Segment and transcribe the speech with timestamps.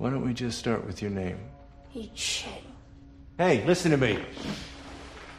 [0.00, 1.38] Why don't we just start with your name?
[1.92, 2.62] Yi Chen.
[3.36, 4.18] Hey, listen to me.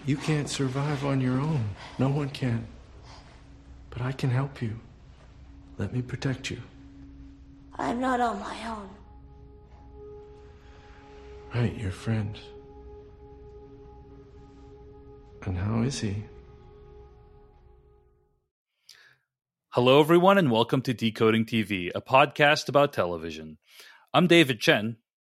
[0.05, 1.67] You can't survive on your own.
[1.97, 2.67] No one can.
[3.89, 4.79] But I can help you.
[5.79, 6.61] Let me protect you.
[7.79, 8.89] I'm not on my own.
[11.55, 12.37] Right, your friend.
[15.41, 16.23] And how is he?
[19.69, 23.57] Hello, everyone, and welcome to Decoding TV, a podcast about television.
[24.13, 24.97] I'm David Chen.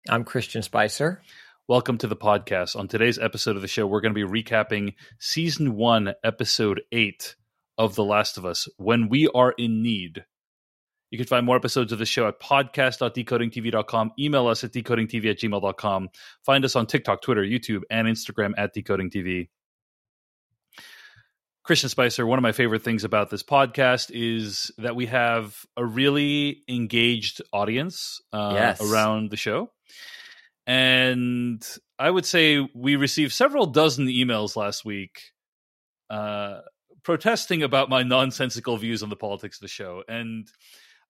[0.10, 1.22] I'm Christian Spicer.
[1.68, 2.76] Welcome to the podcast.
[2.76, 7.36] On today's episode of the show, we're going to be recapping season one, episode eight
[7.78, 10.26] of The Last of Us When We Are in Need.
[11.12, 14.12] You can find more episodes of the show at podcast.decodingtv.com.
[14.18, 16.10] Email us at decodingtv at gmail.com.
[16.44, 19.50] Find us on TikTok, Twitter, YouTube, and Instagram at decodingtv.
[21.64, 25.86] Christian Spicer, one of my favorite things about this podcast is that we have a
[25.86, 28.82] really engaged audience uh, Yes.
[28.82, 29.72] around the show.
[30.68, 31.66] And
[32.00, 35.20] I would say we received several dozen emails last week
[36.10, 36.60] uh,
[37.04, 40.04] protesting about my nonsensical views on the politics of the show.
[40.08, 40.48] And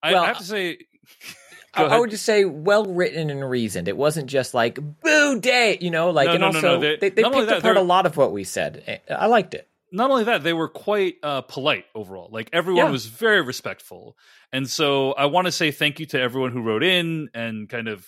[0.01, 0.77] I, Well, I have to say,
[1.75, 1.99] I, Go I ahead.
[2.01, 3.87] would just say well written and reasoned.
[3.87, 6.97] It wasn't just like boo day, you know, like No, and no, also no, they-
[6.97, 9.01] they, they picked apart a lot of what we said.
[9.09, 9.67] I liked it.
[9.93, 12.27] Not only that, they were quite uh, polite overall.
[12.31, 12.91] Like everyone Yeah.
[12.91, 14.17] was very respectful,
[14.51, 17.87] and so I want to say thank you to everyone who wrote in and kind
[17.87, 18.05] of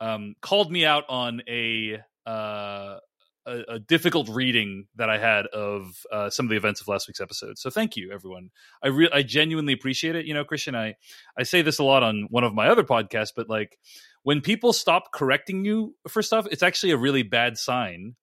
[0.00, 2.98] um, called me out on a, uh,
[3.46, 7.06] a a difficult reading that I had of uh, some of the events of last
[7.08, 7.58] week's episode.
[7.58, 8.50] So thank you, everyone.
[8.82, 10.24] I re- I genuinely appreciate it.
[10.26, 10.94] You know, Christian, I
[11.38, 13.78] I say this a lot on one of my other podcasts, but like
[14.22, 18.14] when people stop correcting you for stuff, it's actually a really bad sign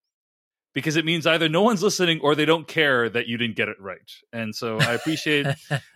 [0.73, 3.67] because it means either no one's listening or they don't care that you didn't get
[3.69, 4.09] it right.
[4.31, 5.47] And so I appreciate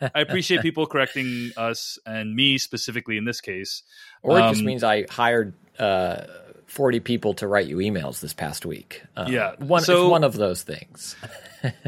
[0.01, 3.83] I appreciate people correcting us and me specifically in this case.
[4.21, 6.23] Or it just Um, means I hired uh,
[6.65, 9.01] forty people to write you emails this past week.
[9.15, 11.15] Uh, Yeah, one so- one of those things.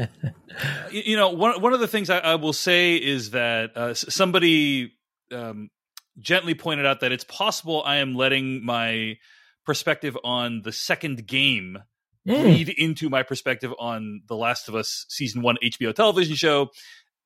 [0.90, 4.92] You know one one of the things I, I will say is that uh, somebody
[5.30, 5.70] um,
[6.18, 9.18] gently pointed out that it's possible I am letting my
[9.64, 11.78] perspective on the second game.
[12.28, 16.70] Lead into my perspective on the Last of Us season one HBO television show,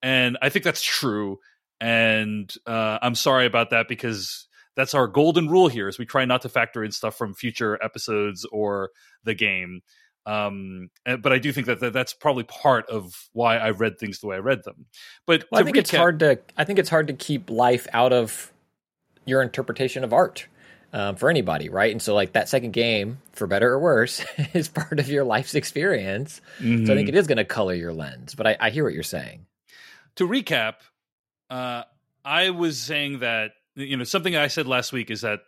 [0.03, 1.39] and I think that's true.
[1.81, 4.47] And uh, I'm sorry about that because
[4.77, 7.79] that's our golden rule here: is we try not to factor in stuff from future
[7.83, 8.91] episodes or
[9.25, 9.81] the game.
[10.25, 14.21] Um, but I do think that, that that's probably part of why I read things
[14.21, 14.87] the way I read them.
[15.27, 18.13] But Well, I think it's hard to I think it's hard to keep life out
[18.13, 18.53] of
[19.25, 20.47] your interpretation of art.
[20.95, 21.91] Um, for anybody, right?
[21.91, 24.23] And so, like that second game, for better or worse,
[24.53, 26.35] is part of your life's experience.
[26.59, 26.87] So I Mm-hmm.
[26.87, 28.35] think it is going to color your lens.
[28.35, 29.47] But I, I hear what you're saying.
[30.17, 30.75] to recap,
[31.49, 31.85] uh,
[32.25, 35.41] I was saying that you know something I said last week is that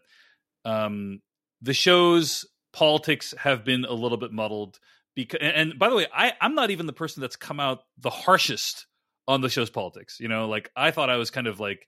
[0.64, 1.20] um,
[1.62, 4.78] the show's politics have been a little bit muddled.
[5.14, 8.10] Because, and by the way, I, I'm not even the person that's come out the
[8.10, 8.86] harshest
[9.28, 10.18] on the show's politics.
[10.20, 11.86] You know, like I thought I was kind of like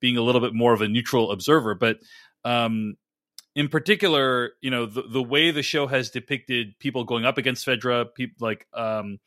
[0.00, 1.98] being a little bit more of a neutral observer, but
[2.44, 2.96] um,
[3.54, 7.66] in particular, you know, the, the way the show has depicted people going up against
[7.66, 9.18] Fedra, people like, um,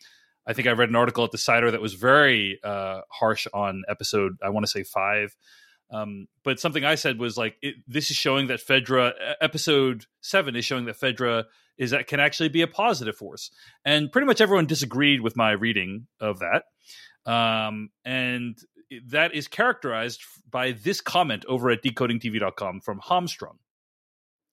[0.48, 4.38] I think I read an article at Decider that was very uh, harsh on episode,
[4.44, 5.36] I want to say five.
[5.92, 9.12] Um, but something I said was like, it, this is showing that Fedra,
[9.42, 11.46] episode seven is showing that Fedra
[11.78, 13.52] is that can actually be a positive force.
[13.84, 16.64] And pretty much everyone disagreed with my reading of that.
[17.26, 18.58] Um, and
[19.08, 23.58] that is characterized by this comment over at decodingtv.com from Hamstrung,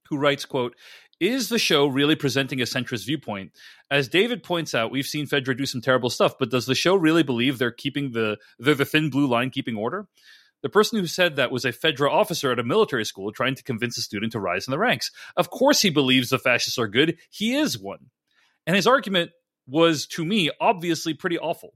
[0.09, 0.77] who writes, quote,
[1.21, 3.53] is the show really presenting a centrist viewpoint?
[3.91, 6.95] As David points out, we've seen Fedra do some terrible stuff, but does the show
[6.95, 10.07] really believe they're keeping the they're the thin blue line keeping order?
[10.63, 13.63] The person who said that was a Fedra officer at a military school trying to
[13.63, 15.11] convince a student to rise in the ranks.
[15.37, 17.19] Of course he believes the fascists are good.
[17.31, 18.11] He is one.
[18.67, 19.31] And his argument
[19.67, 21.75] was, to me, obviously pretty awful.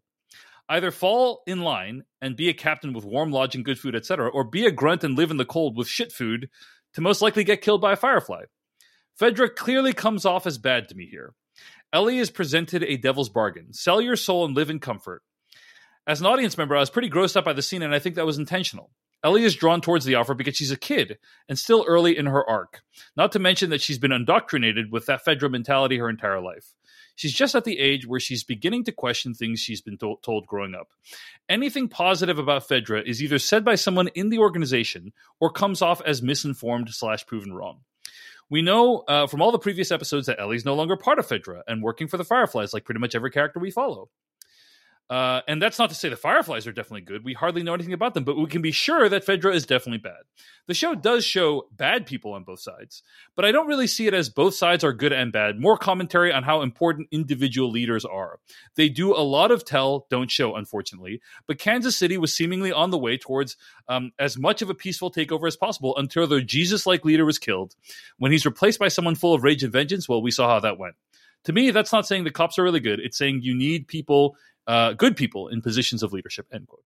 [0.72, 4.42] Either fall in line and be a captain with warm lodging, good food, etc., or
[4.42, 6.48] be a grunt and live in the cold with shit food
[6.94, 8.44] to most likely get killed by a firefly.
[9.20, 11.34] Fedra clearly comes off as bad to me here.
[11.92, 13.74] Ellie is presented a devil's bargain.
[13.74, 15.22] Sell your soul and live in comfort.
[16.06, 18.14] As an audience member, I was pretty grossed up by the scene, and I think
[18.14, 18.92] that was intentional.
[19.22, 21.18] Ellie is drawn towards the offer because she's a kid
[21.50, 22.80] and still early in her arc.
[23.14, 26.72] Not to mention that she's been indoctrinated with that Fedra mentality her entire life.
[27.22, 30.44] She's just at the age where she's beginning to question things she's been to- told
[30.48, 30.88] growing up.
[31.48, 36.02] Anything positive about Fedra is either said by someone in the organization or comes off
[36.04, 37.82] as misinformed slash proven wrong.
[38.50, 41.60] We know uh, from all the previous episodes that Ellie's no longer part of Fedra
[41.68, 44.10] and working for the Fireflies, like pretty much every character we follow.
[45.10, 47.22] Uh, and that's not to say the Fireflies are definitely good.
[47.22, 49.98] We hardly know anything about them, but we can be sure that Fedra is definitely
[49.98, 50.22] bad.
[50.68, 53.02] The show does show bad people on both sides,
[53.36, 55.60] but I don't really see it as both sides are good and bad.
[55.60, 58.38] More commentary on how important individual leaders are.
[58.76, 61.20] They do a lot of tell, don't show, unfortunately.
[61.46, 63.56] But Kansas City was seemingly on the way towards
[63.88, 67.38] um, as much of a peaceful takeover as possible until their Jesus like leader was
[67.38, 67.74] killed.
[68.18, 70.78] When he's replaced by someone full of rage and vengeance, well, we saw how that
[70.78, 70.94] went
[71.44, 73.00] to me, that's not saying the cops are really good.
[73.00, 74.36] It's saying you need people
[74.66, 76.46] uh, good people in positions of leadership.
[76.52, 76.84] End quote.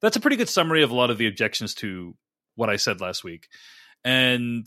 [0.00, 2.16] That's a pretty good summary of a lot of the objections to
[2.56, 3.48] what I said last week,
[4.04, 4.66] and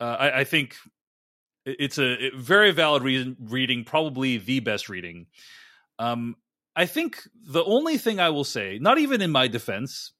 [0.00, 0.76] uh, I, I, think
[1.64, 3.02] it's a very valid
[3.40, 5.26] reading, probably the best reading.
[5.98, 6.36] Um,
[6.76, 10.12] I think the only thing I will say, not even in my defense,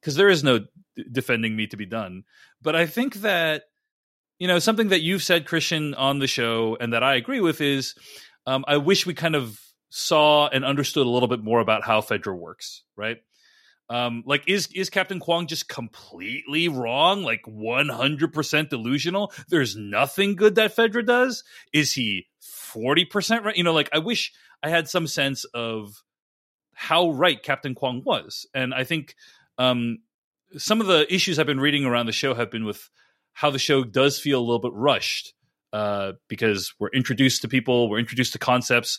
[0.00, 0.66] because there is no d-
[1.10, 2.24] defending me to be done,
[2.60, 3.64] but I think that
[4.42, 7.60] you know something that you've said, Christian, on the show, and that I agree with
[7.60, 7.94] is
[8.44, 9.56] um, I wish we kind of
[9.88, 13.18] saw and understood a little bit more about how Fedra works, right?
[13.88, 19.32] Um, like is is Captain Kwong just completely wrong, like one hundred percent delusional?
[19.48, 21.44] There's nothing good that Fedra does.
[21.72, 23.56] Is he forty percent right?
[23.56, 26.02] You know, like I wish I had some sense of
[26.74, 29.14] how right Captain Kwong was, and I think
[29.56, 29.98] um,
[30.56, 32.90] some of the issues I've been reading around the show have been with
[33.32, 35.34] how the show does feel a little bit rushed
[35.72, 38.98] uh, because we're introduced to people, we're introduced to concepts,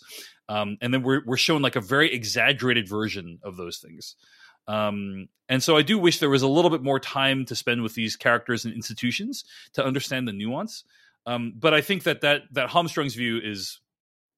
[0.50, 4.15] um, and then we're we're shown like a very exaggerated version of those things.
[4.68, 7.83] Um, and so I do wish there was a little bit more time to spend
[7.83, 9.44] with these characters and institutions
[9.74, 10.83] to understand the nuance.
[11.25, 13.79] Um, but I think that that that Hamstrung's view is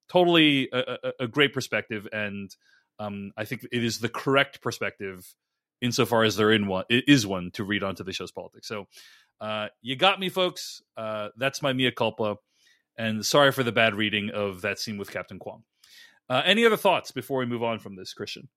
[0.09, 2.53] totally a, a, a great perspective, and
[2.99, 5.33] um, I think it is the correct perspective
[5.81, 8.67] insofar as there in one it is one to read onto the show's politics.
[8.67, 8.87] So
[9.41, 10.81] uh, you got me, folks.
[10.97, 12.37] Uh, that's my mea culpa,
[12.97, 15.63] and sorry for the bad reading of that scene with Captain Kwong.
[16.29, 18.49] Uh, any other thoughts before we move on from this, Christian?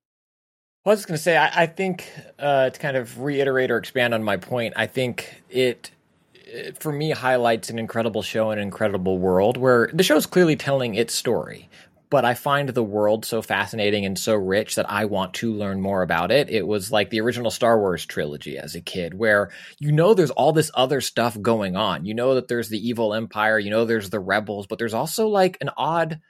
[0.85, 3.71] Well, I was just going to say, I, I think uh, to kind of reiterate
[3.71, 5.91] or expand on my point, I think it,
[6.35, 10.25] it, for me, highlights an incredible show and an incredible world where the show is
[10.25, 11.69] clearly telling its story.
[12.11, 15.81] But I find the world so fascinating and so rich that I want to learn
[15.81, 16.49] more about it.
[16.49, 20.31] It was like the original Star Wars trilogy as a kid, where you know there's
[20.31, 22.05] all this other stuff going on.
[22.07, 25.29] You know that there's the evil empire, you know there's the rebels, but there's also
[25.29, 26.21] like an odd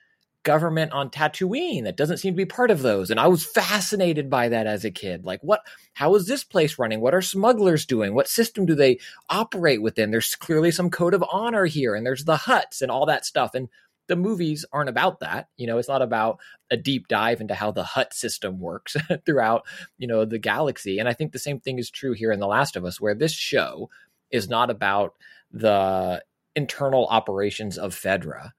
[0.48, 3.10] government on Tatooine that doesn't seem to be part of those.
[3.10, 5.24] And I was fascinated by that as a kid.
[5.24, 5.60] Like, what,
[5.92, 7.00] how is this place running?
[7.00, 8.14] What are smugglers doing?
[8.14, 8.98] What system do they
[9.28, 10.10] operate within?
[10.10, 13.54] There's clearly some code of honor here, and there's the Hutts and all that stuff.
[13.54, 13.68] And
[14.08, 15.48] the movies aren't about that.
[15.56, 16.40] You know, it's not about
[16.70, 18.96] a deep dive into how the Hutt system works
[19.26, 19.64] throughout,
[19.96, 20.98] you know, the galaxy.
[20.98, 23.14] And I think the same thing is true here in The Last of Us, where
[23.14, 23.90] this show
[24.30, 25.14] is not about
[25.50, 26.22] the
[26.56, 28.50] internal operations of Fedra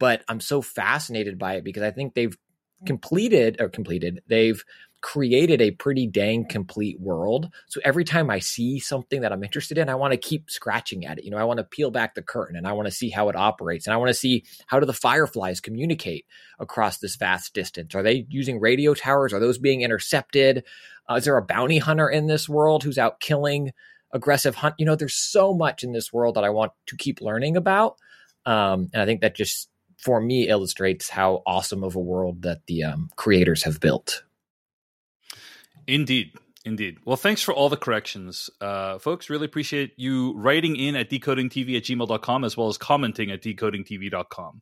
[0.00, 2.36] but I'm so fascinated by it because I think they've
[2.84, 4.64] completed or completed, they've
[5.00, 7.48] created a pretty dang complete world.
[7.68, 11.06] So every time I see something that I'm interested in, I want to keep scratching
[11.06, 11.24] at it.
[11.24, 13.28] You know, I want to peel back the curtain and I want to see how
[13.28, 13.86] it operates.
[13.86, 16.26] And I want to see how do the fireflies communicate
[16.58, 17.94] across this vast distance?
[17.94, 19.32] Are they using radio towers?
[19.32, 20.64] Are those being intercepted?
[21.10, 23.72] Uh, is there a bounty hunter in this world who's out killing
[24.12, 24.74] aggressive hunt?
[24.78, 27.96] You know, there's so much in this world that I want to keep learning about.
[28.44, 29.68] Um, and I think that just
[29.98, 34.24] for me illustrates how awesome of a world that the um, creators have built.
[35.90, 36.32] Indeed.
[36.64, 36.98] Indeed.
[37.04, 39.30] Well, thanks for all the corrections, uh, folks.
[39.30, 44.60] Really appreciate you writing in at decodingtv at gmail.com as well as commenting at decodingtv.com.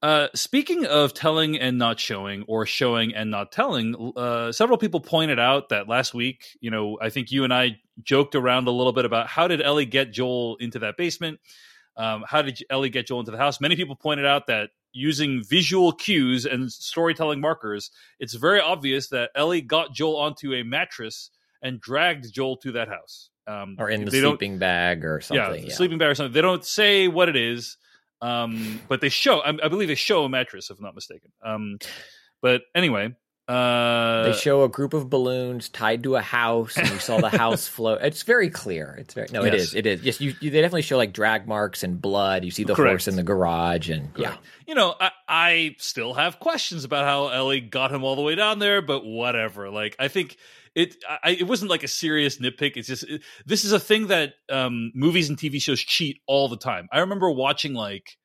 [0.00, 5.00] Uh, speaking of telling and not showing, or showing and not telling, uh, several people
[5.00, 8.70] pointed out that last week, you know, I think you and I joked around a
[8.70, 11.40] little bit about how did Ellie get Joel into that basement?
[11.96, 13.60] Um, how did Ellie get Joel into the house?
[13.60, 19.30] Many people pointed out that using visual cues and storytelling markers, it's very obvious that
[19.34, 23.30] Ellie got Joel onto a mattress and dragged Joel to that house.
[23.46, 25.62] Um, or in the sleeping bag or something.
[25.62, 26.32] Yeah, yeah, sleeping bag or something.
[26.32, 27.76] They don't say what it is,
[28.22, 29.40] um, but they show.
[29.40, 31.30] I, I, believe they show a mattress, if I'm not mistaken.
[31.44, 31.78] Um,
[32.40, 33.14] but anyway,
[33.46, 37.28] uh, they show a group of balloons tied to a house, and you saw the
[37.28, 38.00] house float.
[38.02, 38.96] It's very clear.
[38.98, 39.52] It's very no, yes.
[39.52, 39.74] it is.
[39.74, 40.02] It is.
[40.02, 42.44] Yes, you, you, They definitely show like drag marks and blood.
[42.44, 42.90] You see the Correct.
[42.90, 44.34] horse in the garage, and Correct.
[44.34, 44.36] yeah.
[44.66, 48.34] You know, I, I still have questions about how Ellie got him all the way
[48.34, 49.68] down there, but whatever.
[49.68, 50.38] Like, I think
[50.74, 52.76] it I, it wasn't like a serious nitpick.
[52.76, 56.48] It's just it, this is a thing that um, movies and TV shows cheat all
[56.48, 56.88] the time.
[56.90, 58.16] I remember watching like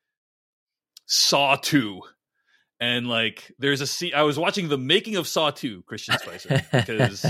[1.06, 2.02] Saw two
[2.80, 6.62] and like there's a scene i was watching the making of saw 2 christian spicer
[6.72, 7.22] because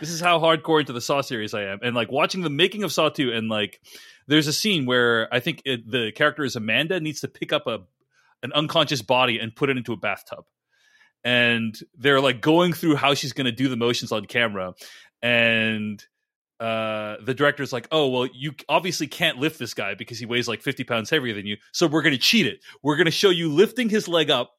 [0.00, 2.82] this is how hardcore into the saw series i am and like watching the making
[2.82, 3.80] of saw 2 and like
[4.26, 7.66] there's a scene where i think it, the character is amanda needs to pick up
[7.66, 7.80] a
[8.42, 10.44] an unconscious body and put it into a bathtub
[11.24, 14.74] and they're like going through how she's going to do the motions on camera,
[15.22, 16.02] and
[16.58, 20.48] uh, the director's like, "Oh, well, you obviously can't lift this guy because he weighs
[20.48, 21.56] like 50 pounds heavier than you.
[21.72, 22.60] So we're going to cheat it.
[22.82, 24.52] We're going to show you lifting his leg up,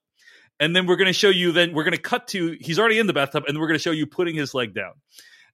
[0.62, 1.52] and then we're going to show you.
[1.52, 3.84] Then we're going to cut to he's already in the bathtub, and we're going to
[3.84, 4.94] show you putting his leg down.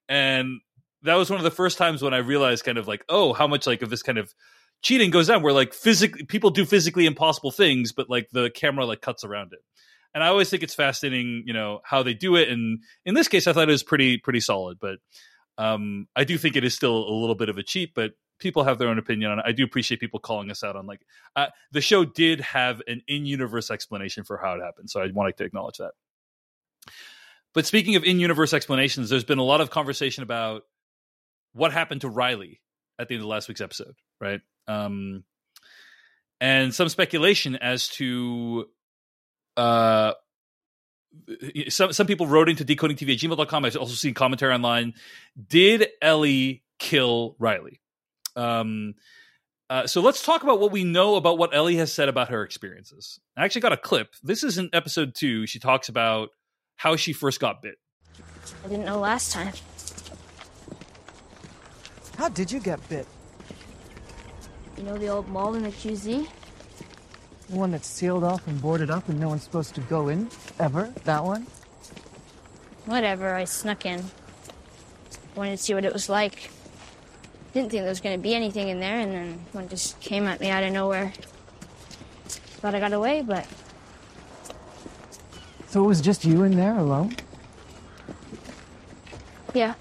[0.07, 0.59] And
[1.03, 3.47] that was one of the first times when I realized, kind of like, oh, how
[3.47, 4.31] much like of this kind of
[4.83, 8.85] cheating goes down, where like physically people do physically impossible things, but like the camera
[8.85, 9.59] like cuts around it.
[10.13, 12.49] And I always think it's fascinating, you know, how they do it.
[12.49, 14.99] And in this case, I thought it was pretty pretty solid, but.
[15.59, 18.63] Um, I do think it is still a little bit of a cheat, but people
[18.63, 19.45] have their own opinion on it.
[19.47, 21.01] I do appreciate people calling us out on like
[21.35, 25.37] uh, the show did have an in-universe explanation for how it happened, so I wanted
[25.37, 25.91] to acknowledge that.
[27.53, 30.63] But speaking of in-universe explanations, there's been a lot of conversation about
[31.53, 32.61] what happened to Riley
[32.99, 34.41] at the end of last week's episode, right?
[34.67, 35.23] Um,
[36.39, 38.67] and some speculation as to
[39.55, 40.13] uh,
[41.69, 43.65] some some people wrote into decodingtv at gmail.com.
[43.65, 44.93] I've also seen commentary online.
[45.47, 47.81] Did Ellie kill Riley?
[48.37, 48.95] Um,
[49.69, 52.43] uh, so let's talk about what we know about what Ellie has said about her
[52.43, 53.19] experiences.
[53.35, 54.13] I actually got a clip.
[54.23, 55.45] This is in episode two.
[55.45, 56.29] She talks about
[56.77, 57.75] how she first got bit.
[58.63, 59.53] I didn't know last time.
[62.17, 63.05] How did you get bit?
[64.77, 66.27] You know the old mall in the QZ?
[67.49, 70.29] The one that's sealed off and boarded up and no one's supposed to go in?
[70.59, 70.93] Ever?
[71.03, 71.47] That one?
[72.85, 74.03] Whatever, I snuck in.
[75.35, 76.51] Wanted to see what it was like.
[77.57, 80.27] Didn't think there was going to be anything in there, and then one just came
[80.27, 81.11] at me out of nowhere.
[82.27, 83.47] Thought I got away, but
[85.65, 87.15] So it was just you in there alone?
[89.55, 89.73] yeah.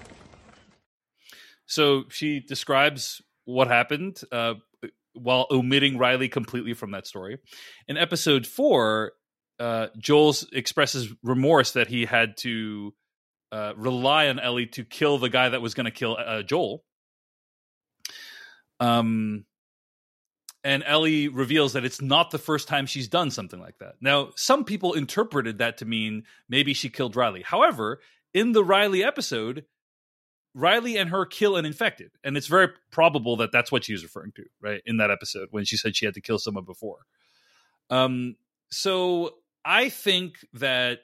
[1.67, 4.55] So she describes what happened uh,
[5.13, 7.37] while omitting Riley completely from that story.
[7.87, 9.11] In episode four,
[9.59, 12.95] uh, Joel expresses remorse that he had to
[13.51, 16.83] uh, rely on Ellie to kill the guy that was going to kill uh, Joel.
[18.79, 19.45] Um,
[20.63, 23.95] and Ellie reveals that it's not the first time she's done something like that.
[24.01, 27.41] Now, some people interpreted that to mean maybe she killed Riley.
[27.41, 28.01] However,
[28.33, 29.65] in the Riley episode,
[30.53, 34.03] Riley and her kill an infected, and it's very probable that that's what she was
[34.03, 34.81] referring to, right?
[34.85, 37.05] In that episode when she said she had to kill someone before.
[37.89, 38.35] Um,
[38.71, 40.99] so I think that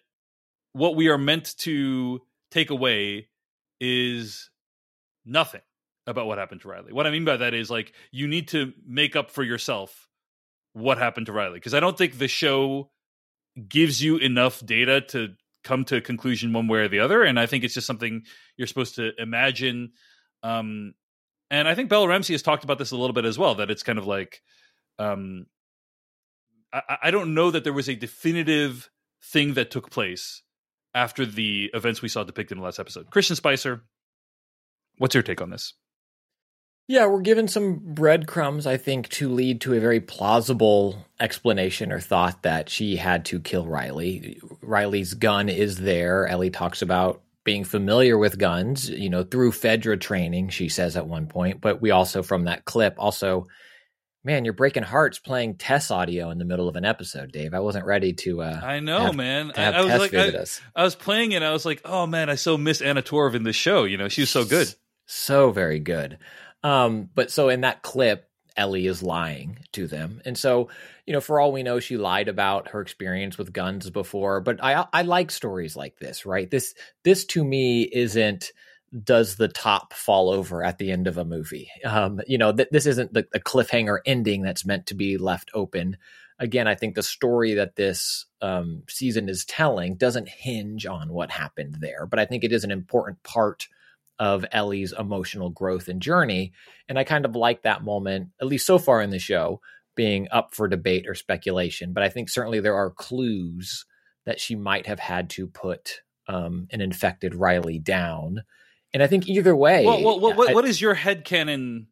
[0.74, 3.30] what we are meant to take away
[3.80, 4.50] is
[5.26, 5.62] nothing
[6.08, 6.94] about what happened to Riley.
[6.94, 10.08] What I mean by that is like you need to make up for yourself
[10.74, 12.92] what happened to Riley because I don't think the show
[13.68, 15.30] gives you enough data to
[15.64, 18.24] come to a conclusion one way or the other and I think it's just something
[18.58, 19.92] you're supposed to imagine
[20.42, 20.94] um
[21.52, 23.70] and I think Bella Ramsey has talked about this a little bit as well that
[23.70, 24.42] it's kind of like
[24.98, 25.46] um
[26.74, 28.90] I, I don't know that there was a definitive
[29.22, 30.42] thing that took place
[30.96, 33.10] after the events we saw depicted in the last episode.
[33.10, 33.84] Christian Spicer,
[34.98, 35.74] what's your take on this?
[36.88, 42.00] Yeah, we're given some breadcrumbs, I think, to lead to a very plausible explanation or
[42.00, 44.42] thought that she had to kill Riley.
[44.62, 46.28] Riley's gun is there.
[46.28, 51.08] Ellie talks about being familiar with guns, you know, through Fedra training, she says at
[51.08, 51.62] one point.
[51.62, 53.48] But we also, from that clip, also,
[54.26, 57.54] man, you're breaking hearts playing Tess audio in the middle of an episode, Dave.
[57.54, 58.42] I wasn't ready to.
[58.42, 59.54] Uh, I know, have, man.
[59.56, 60.62] I, I was like, I, us.
[60.76, 61.44] I was playing it.
[61.44, 63.86] I was like, oh man, I so miss Anna Torv in this show.
[63.86, 64.74] You know, she was so good.
[65.06, 66.18] So very good.
[66.64, 70.22] Um, but so in that clip, Ellie is lying to them.
[70.26, 70.70] And so,
[71.06, 74.42] you know, for all we know, she lied about her experience with guns before.
[74.42, 76.50] But I I like stories like this, right?
[76.50, 78.52] This this to me isn't
[79.04, 81.72] does the top fall over at the end of a movie.
[81.84, 85.50] Um, you know, th- this isn't the, the cliffhanger ending that's meant to be left
[85.56, 85.98] open.
[86.38, 91.32] Again, I think the story that this um, season is telling doesn't hinge on what
[91.32, 93.68] happened there, but I think it is an important part
[94.20, 96.54] of Ellie's emotional growth and journey.
[96.88, 99.60] And I kind of like that moment, at least so far in the show,
[99.96, 101.94] being up for debate or speculation.
[101.94, 103.86] But I think certainly there are clues
[104.26, 108.44] that she might have had to put um, an infected Riley down.
[108.94, 109.86] And I think either way.
[109.86, 111.88] Well, well, well, what, I- what is your headcanon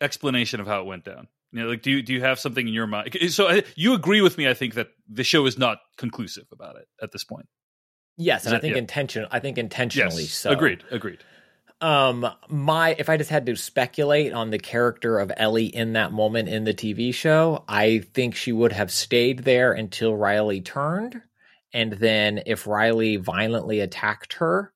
[0.00, 1.28] explanation of how it went down?
[1.52, 3.14] You know, like, do you do you have something in your mind?
[3.28, 4.48] So uh, you agree with me?
[4.48, 7.46] I think that the show is not conclusive about it at this point.
[8.22, 8.78] Yes, and I think yeah.
[8.78, 9.26] intention.
[9.30, 10.50] I think intentionally Yes, so.
[10.50, 11.18] agreed, agreed.
[11.80, 16.12] Um, my if I just had to speculate on the character of Ellie in that
[16.12, 21.20] moment in the TV show, I think she would have stayed there until Riley turned,
[21.72, 24.72] and then if Riley violently attacked her,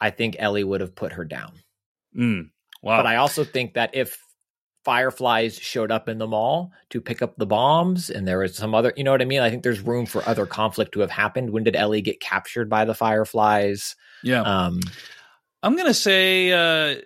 [0.00, 1.52] I think Ellie would have put her down.
[2.16, 2.50] Mm,
[2.82, 2.98] wow.
[2.98, 4.18] But I also think that if
[4.84, 8.74] fireflies showed up in the mall to pick up the bombs and there was some
[8.74, 11.10] other you know what i mean i think there's room for other conflict to have
[11.10, 14.42] happened when did ellie get captured by the fireflies Yeah.
[14.42, 14.80] um
[15.62, 16.96] I'm gonna say uh,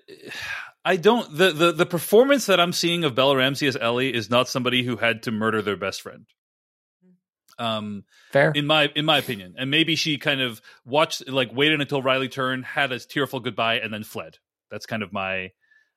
[0.84, 4.30] I don't the, the the performance that I'm seeing of Bella Ramsey as Ellie is
[4.30, 6.26] not somebody who had to murder their best friend.
[7.56, 11.80] Um, fair in my in my opinion, and maybe she kind of watched like waited
[11.80, 14.38] until Riley turned, had a tearful goodbye, and then fled.
[14.72, 15.50] That's kind of my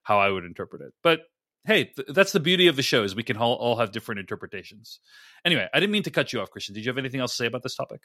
[0.04, 0.94] how I would interpret it.
[1.02, 1.22] But
[1.66, 4.20] hey, th- that's the beauty of the show is we can all, all have different
[4.20, 5.00] interpretations.
[5.46, 6.76] Anyway, I didn't mean to cut you off, Christian.
[6.76, 8.02] Did you have anything else to say about this topic?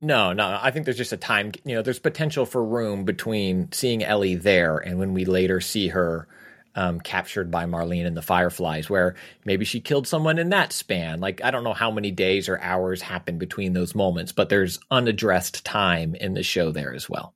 [0.00, 0.58] No, no.
[0.60, 4.34] I think there's just a time, you know, there's potential for room between seeing Ellie
[4.34, 6.26] there and when we later see her
[6.74, 11.20] um, captured by Marlene and the Fireflies, where maybe she killed someone in that span.
[11.20, 14.80] Like, I don't know how many days or hours happen between those moments, but there's
[14.90, 17.34] unaddressed time in the show there as well.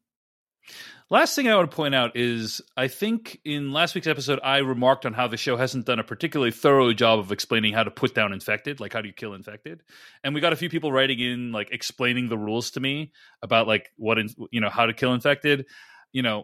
[1.08, 4.58] Last thing I want to point out is I think in last week's episode I
[4.58, 7.92] remarked on how the show hasn't done a particularly thorough job of explaining how to
[7.92, 9.84] put down infected, like how do you kill infected.
[10.25, 13.68] And we got a few people writing in like explaining the rules to me about
[13.68, 15.66] like what in, you know how to kill infected.
[16.10, 16.42] You know,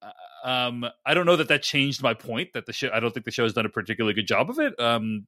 [0.00, 2.90] uh, um, I don't know that that changed my point that the show.
[2.94, 4.78] I don't think the show has done a particularly good job of it.
[4.78, 5.26] Um,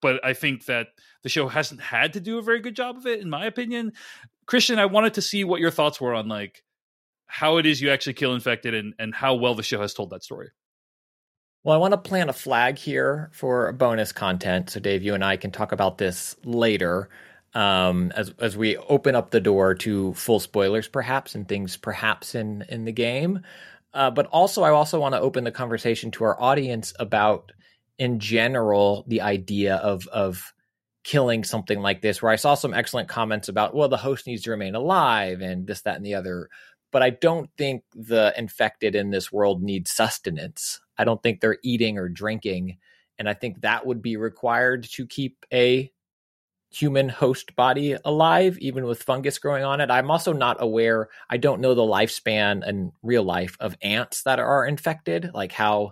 [0.00, 0.88] but I think that
[1.24, 3.92] the show hasn't had to do a very good job of it, in my opinion.
[4.46, 6.62] Christian, I wanted to see what your thoughts were on like
[7.26, 10.10] how it is you actually kill infected and, and how well the show has told
[10.10, 10.50] that story.
[11.62, 14.70] Well, I want to plant a flag here for bonus content.
[14.70, 17.08] So, Dave, you and I can talk about this later
[17.54, 22.34] um, as as we open up the door to full spoilers, perhaps, and things perhaps
[22.34, 23.40] in in the game.
[23.94, 27.52] Uh, but also, I also want to open the conversation to our audience about,
[27.96, 30.52] in general, the idea of of
[31.04, 32.20] killing something like this.
[32.20, 35.66] Where I saw some excellent comments about, well, the host needs to remain alive and
[35.66, 36.48] this, that, and the other
[36.94, 40.78] but I don't think the infected in this world need sustenance.
[40.96, 42.78] I don't think they're eating or drinking.
[43.18, 45.90] And I think that would be required to keep a
[46.70, 49.90] human host body alive, even with fungus growing on it.
[49.90, 54.38] I'm also not aware, I don't know the lifespan in real life of ants that
[54.38, 55.90] are infected, like how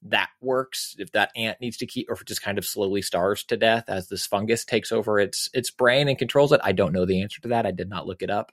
[0.00, 3.56] that works if that ant needs to keep or just kind of slowly starves to
[3.58, 7.04] death as this fungus takes over its its brain and controls it i don't know
[7.04, 8.52] the answer to that i did not look it up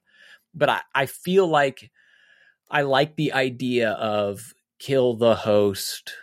[0.55, 1.91] but I, I feel like
[2.69, 6.13] I like the idea of kill the host,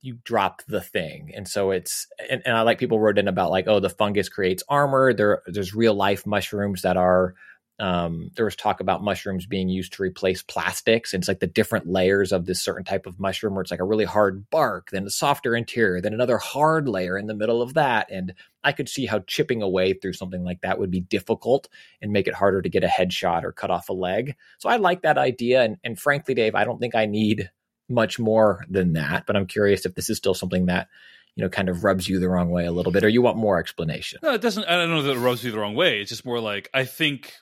[0.00, 1.32] you drop the thing.
[1.34, 4.28] And so it's and, and I like people wrote in about like, oh, the fungus
[4.28, 5.12] creates armor.
[5.12, 7.34] There there's real life mushrooms that are
[7.80, 11.12] um, there was talk about mushrooms being used to replace plastics.
[11.12, 13.80] And it's like the different layers of this certain type of mushroom where it's like
[13.80, 17.60] a really hard bark, then a softer interior, then another hard layer in the middle
[17.60, 18.08] of that.
[18.10, 21.68] And I could see how chipping away through something like that would be difficult
[22.00, 24.36] and make it harder to get a headshot or cut off a leg.
[24.58, 25.62] So I like that idea.
[25.62, 27.50] And, and frankly, Dave, I don't think I need
[27.88, 29.26] much more than that.
[29.26, 30.88] But I'm curious if this is still something that
[31.34, 33.36] you know kind of rubs you the wrong way a little bit or you want
[33.36, 36.00] more explanation no it doesn't i don't know that it rubs you the wrong way
[36.00, 37.32] it's just more like i think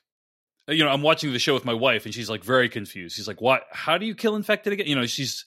[0.73, 3.17] you know, I'm watching the show with my wife, and she's like very confused.
[3.17, 3.63] She's like, "What?
[3.71, 5.45] How do you kill infected again?" You know, she's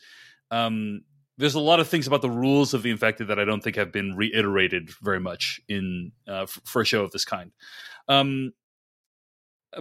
[0.52, 1.02] um,
[1.38, 3.76] there's a lot of things about the rules of the infected that I don't think
[3.76, 7.52] have been reiterated very much in uh, f- for a show of this kind.
[8.08, 8.54] Um,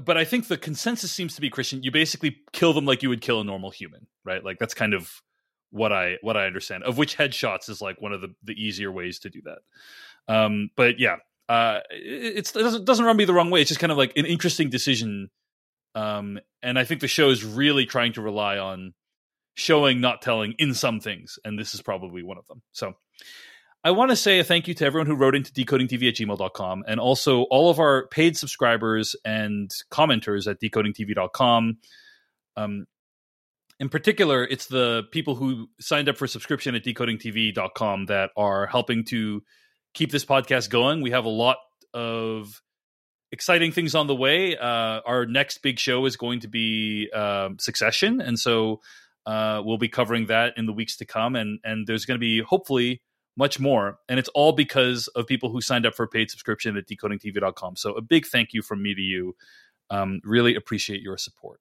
[0.04, 1.82] but I think the consensus seems to be Christian.
[1.82, 4.44] You basically kill them like you would kill a normal human, right?
[4.44, 5.22] Like that's kind of
[5.70, 6.82] what I what I understand.
[6.84, 9.58] Of which headshots is like one of the the easier ways to do that.
[10.34, 11.16] Um, but yeah,
[11.48, 13.60] uh, it, doesn't doesn't run me the wrong way.
[13.60, 15.30] It's just kind of like an interesting decision,
[15.94, 18.94] um, and I think the show is really trying to rely on
[19.54, 22.62] showing, not telling, in some things, and this is probably one of them.
[22.72, 22.94] So.
[23.86, 26.84] I want to say a thank you to everyone who wrote into decodingtv at gmail.com
[26.88, 31.76] and also all of our paid subscribers and commenters at decodingtv.com.
[32.56, 32.86] Um,
[33.80, 39.04] in particular, it's the people who signed up for subscription at decodingtv.com that are helping
[39.06, 39.42] to
[39.94, 41.00] keep this podcast going.
[41.00, 41.56] We have a lot
[41.94, 42.60] of
[43.32, 44.56] exciting things on the way.
[44.56, 48.80] Uh, our next big show is going to be um, Succession, and so
[49.24, 51.36] uh, we'll be covering that in the weeks to come.
[51.36, 53.00] And and there's going to be hopefully
[53.36, 56.76] much more, and it's all because of people who signed up for a paid subscription
[56.76, 57.76] at decodingtv.com.
[57.76, 59.34] So a big thank you from me to you.
[59.90, 61.60] Um, really appreciate your support.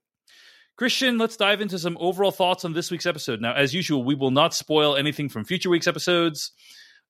[0.75, 3.39] Christian, let's dive into some overall thoughts on this week's episode.
[3.41, 6.51] Now, as usual, we will not spoil anything from future week's episodes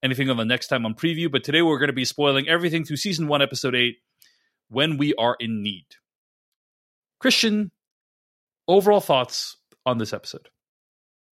[0.01, 2.86] anything on the next time on preview, but today we're going to be spoiling everything
[2.86, 3.97] through season one, episode eight,
[4.69, 5.86] when we are in need.
[7.19, 7.71] Christian,
[8.67, 10.49] overall thoughts on this episode?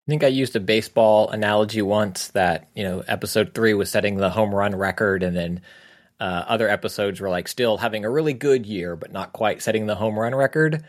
[0.07, 4.17] I think I used a baseball analogy once that, you know, episode three was setting
[4.17, 5.61] the home run record, and then
[6.19, 9.87] uh, other episodes were like still having a really good year, but not quite setting
[9.87, 10.85] the home run record.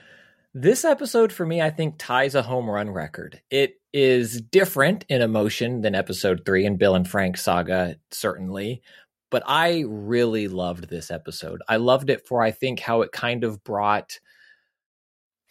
[0.53, 3.41] This episode for me, I think, ties a home run record.
[3.49, 8.81] It is different in emotion than episode three and Bill and Frank saga, certainly.
[9.29, 11.61] But I really loved this episode.
[11.69, 14.19] I loved it for, I think, how it kind of brought.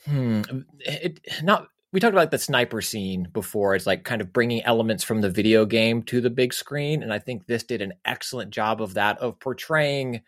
[0.05, 0.43] Hmm.
[0.81, 3.75] It not we talked about like the sniper scene before.
[3.75, 7.13] It's like kind of bringing elements from the video game to the big screen, and
[7.13, 10.21] I think this did an excellent job of that of portraying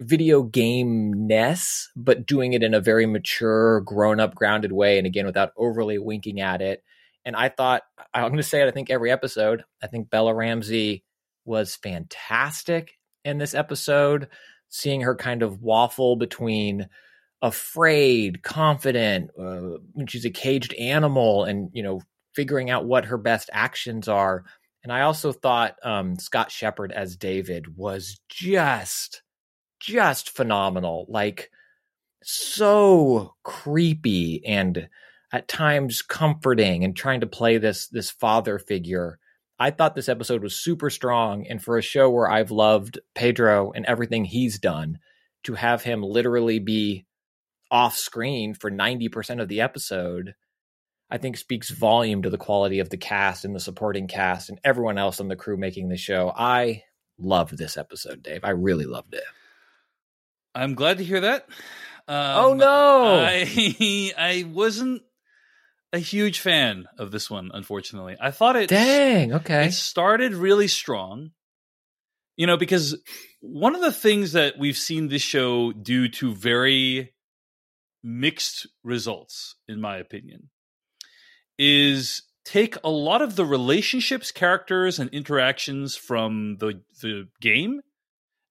[0.00, 5.06] video game ness, but doing it in a very mature, grown up, grounded way, and
[5.06, 6.82] again without overly winking at it.
[7.24, 7.82] And I thought
[8.14, 8.66] I'm going to say it.
[8.66, 9.64] I think every episode.
[9.82, 11.04] I think Bella Ramsey
[11.44, 14.28] was fantastic in this episode.
[14.68, 16.88] Seeing her kind of waffle between
[17.42, 22.00] afraid, confident, uh, she's a caged animal, and you know,
[22.34, 24.44] figuring out what her best actions are.
[24.82, 29.22] And I also thought um, Scott Shepherd as David was just,
[29.80, 31.06] just phenomenal.
[31.08, 31.50] Like
[32.22, 34.88] so creepy and
[35.32, 39.18] at times comforting, and trying to play this this father figure.
[39.60, 43.72] I thought this episode was super strong, and for a show where I've loved Pedro
[43.72, 44.98] and everything he's done,
[45.44, 47.06] to have him literally be
[47.70, 50.34] off screen for 90% of the episode,
[51.10, 54.60] I think speaks volume to the quality of the cast and the supporting cast and
[54.64, 56.32] everyone else on the crew making the show.
[56.34, 56.82] I
[57.18, 58.40] loved this episode, Dave.
[58.42, 59.22] I really loved it.
[60.54, 61.46] I'm glad to hear that.
[62.08, 65.02] Um, oh no, I I wasn't
[65.92, 67.50] a huge fan of this one.
[67.52, 68.68] Unfortunately, I thought it.
[68.68, 69.34] Dang.
[69.34, 69.66] Okay.
[69.66, 71.30] It started really strong.
[72.36, 72.96] You know, because
[73.40, 77.12] one of the things that we've seen this show do to very
[78.02, 80.48] mixed results, in my opinion,
[81.58, 87.82] is take a lot of the relationships, characters, and interactions from the the game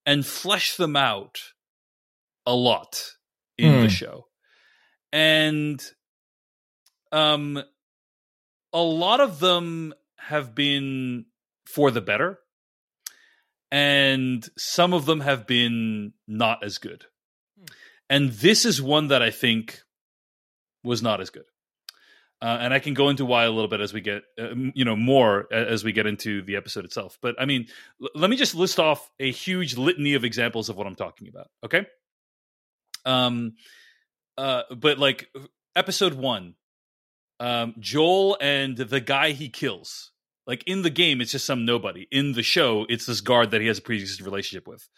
[0.06, 1.40] and flesh them out
[2.46, 3.02] a lot
[3.58, 3.88] in the Hmm.
[3.88, 4.26] show.
[5.12, 5.82] And
[7.12, 7.62] um
[8.72, 11.26] a lot of them have been
[11.66, 12.38] for the better
[13.70, 17.04] and some of them have been not as good.
[18.08, 19.82] And this is one that I think
[20.82, 21.44] was not as good.
[22.42, 24.84] Uh, and I can go into why a little bit as we get, uh, you
[24.84, 27.18] know, more as we get into the episode itself.
[27.20, 27.66] But I mean,
[28.02, 31.28] l- let me just list off a huge litany of examples of what I'm talking
[31.28, 31.48] about.
[31.64, 31.86] Okay.
[33.04, 33.54] Um,
[34.36, 35.28] uh, but like
[35.76, 36.54] episode one,
[37.38, 40.12] um, Joel and the guy he kills.
[40.46, 42.06] Like in the game, it's just some nobody.
[42.10, 44.88] In the show, it's this guard that he has a pre-existing relationship with.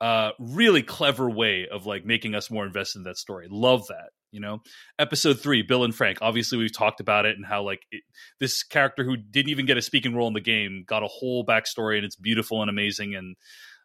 [0.00, 3.46] Uh, really clever way of like making us more invested in that story.
[3.50, 4.10] Love that.
[4.32, 4.62] You know,
[4.98, 6.18] episode three, Bill and Frank.
[6.20, 8.02] Obviously, we've talked about it and how like it,
[8.40, 11.46] this character who didn't even get a speaking role in the game got a whole
[11.46, 13.36] backstory, and it's beautiful and amazing and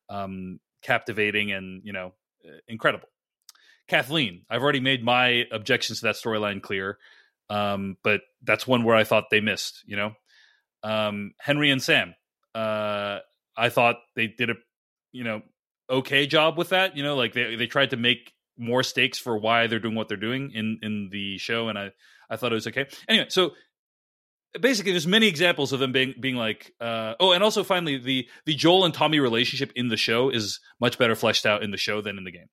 [0.10, 3.08] um, captivating and you know uh, incredible.
[3.89, 6.97] Kathleen, I've already made my objections to that storyline clear,
[7.49, 9.84] um, but that's one where I thought they missed.
[9.86, 10.12] You know,
[10.84, 12.15] um, Henry and Sam.
[12.56, 13.19] Uh,
[13.58, 14.56] I thought they did a
[15.12, 15.41] you know
[15.89, 16.95] okay job with that.
[16.95, 20.08] You know, like they they tried to make more stakes for why they're doing what
[20.08, 21.91] they're doing in in the show, and I
[22.30, 22.88] I thought it was okay.
[23.08, 23.52] Anyway, so
[24.60, 28.28] basically there's many examples of them being being like uh oh and also finally the
[28.45, 31.78] the Joel and Tommy relationship in the show is much better fleshed out in the
[31.78, 32.49] show than in the game.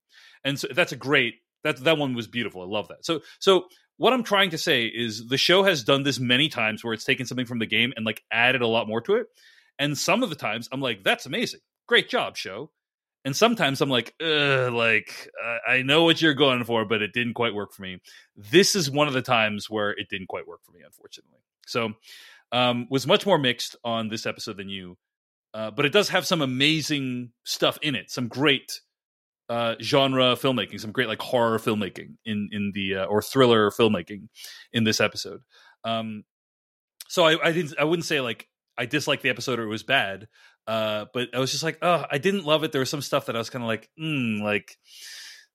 [0.47, 2.63] And so that's a great that that one was beautiful.
[2.63, 3.05] I love that.
[3.05, 3.67] So so
[3.99, 7.05] what I'm trying to say is the show has done this many times where it's
[7.05, 9.27] taken something from the game and like added a lot more to it.
[9.79, 11.61] And some of the times I'm like that's amazing.
[11.87, 12.71] Great job, show.
[13.25, 15.29] And sometimes I'm like, like
[15.69, 18.01] I know what you're going for, but it didn't quite work for me.
[18.37, 21.41] This is one of the times where it didn't quite work for me, unfortunately.
[21.67, 21.95] So,
[22.53, 24.97] um, was much more mixed on this episode than you,
[25.53, 28.13] uh, but it does have some amazing stuff in it.
[28.13, 28.81] Some great
[29.49, 34.29] uh, genre filmmaking, some great like horror filmmaking in in the uh, or thriller filmmaking
[34.73, 35.43] in this episode.
[35.85, 36.25] Um,
[37.09, 39.83] so I, I didn't I wouldn't say like I disliked the episode or it was
[39.83, 40.29] bad,
[40.67, 42.73] uh, but I was just like, oh, I didn't love it.
[42.73, 44.77] There was some stuff that I was kind of like, mm, like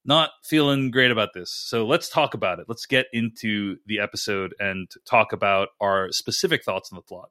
[0.06, 1.51] not feeling great about this.
[1.51, 2.65] So let's talk about it.
[2.67, 7.30] Let's get into the episode and talk about our specific thoughts on the plot.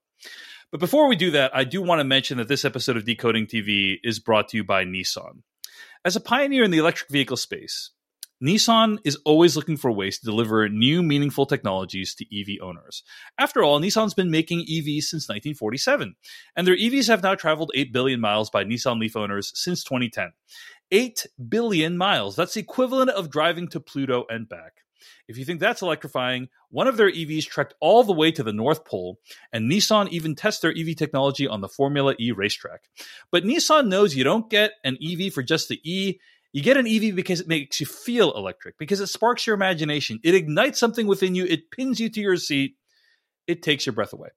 [0.71, 3.47] But before we do that, I do want to mention that this episode of Decoding
[3.47, 5.43] TV is brought to you by Nissan.
[6.03, 7.91] As a pioneer in the electric vehicle space,
[8.43, 13.03] Nissan is always looking for ways to deliver new, meaningful technologies to EV owners.
[13.39, 16.17] After all, Nissan's been making EVs since 1947,
[16.57, 20.33] and their EVs have now traveled 8 billion miles by Nissan Leaf owners since 2010.
[20.91, 22.35] 8 billion miles.
[22.35, 24.73] That's the equivalent of driving to Pluto and back.
[25.29, 28.53] If you think that's electrifying, one of their EVs trekked all the way to the
[28.53, 29.19] North Pole,
[29.53, 32.89] and Nissan even tests their EV technology on the Formula E racetrack.
[33.31, 36.21] But Nissan knows you don't get an EV for just the E,
[36.53, 40.19] You get an EV because it makes you feel electric, because it sparks your imagination.
[40.25, 41.45] It ignites something within you.
[41.45, 42.77] It pins you to your seat.
[43.47, 44.31] It takes your breath away.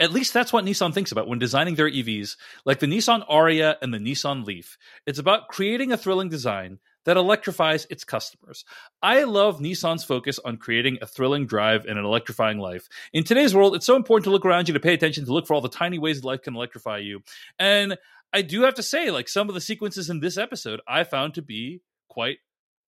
[0.00, 3.76] At least that's what Nissan thinks about when designing their EVs, like the Nissan Ariya
[3.80, 4.76] and the Nissan Leaf.
[5.06, 8.64] It's about creating a thrilling design that electrifies its customers.
[9.02, 12.88] I love Nissan's focus on creating a thrilling drive and an electrifying life.
[13.12, 15.46] In today's world, it's so important to look around you to pay attention to look
[15.46, 17.22] for all the tiny ways life can electrify you.
[17.58, 17.96] And
[18.32, 21.34] I do have to say, like some of the sequences in this episode, I found
[21.34, 22.38] to be quite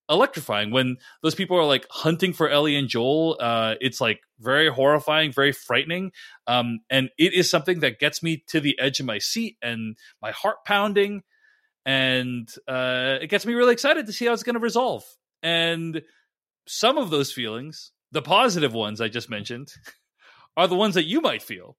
[0.09, 3.37] electrifying when those people are like hunting for Ellie and Joel.
[3.41, 6.13] Uh, it's like very horrifying, very frightening.
[6.47, 9.97] Um, and it is something that gets me to the edge of my seat and
[10.23, 11.23] my heart pounding.
[11.87, 15.05] And uh, it gets me really excited to see how it's going to resolve.
[15.43, 16.03] And
[16.67, 19.73] some of those feelings, the positive ones I just mentioned,
[20.57, 21.77] are the ones that you might feel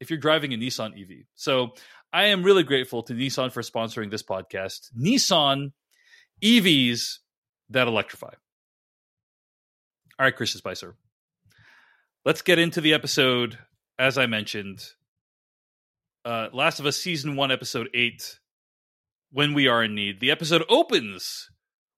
[0.00, 1.26] if you're driving a Nissan EV.
[1.36, 1.74] So
[2.12, 4.90] I am really grateful to Nissan for sponsoring this podcast.
[4.98, 5.72] Nissan
[6.42, 7.18] EVs
[7.70, 8.32] that electrify.
[10.18, 10.96] All right, Christian Spicer.
[12.24, 13.58] Let's get into the episode.
[13.96, 14.82] As I mentioned,
[16.24, 18.39] uh, Last of Us season one, episode eight.
[19.32, 21.50] When we are in need, the episode opens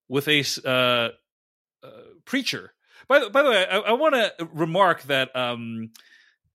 [0.07, 1.09] with a uh,
[1.83, 1.89] uh,
[2.25, 2.73] preacher.
[3.07, 5.91] By the, by the way, I, I want to remark that um,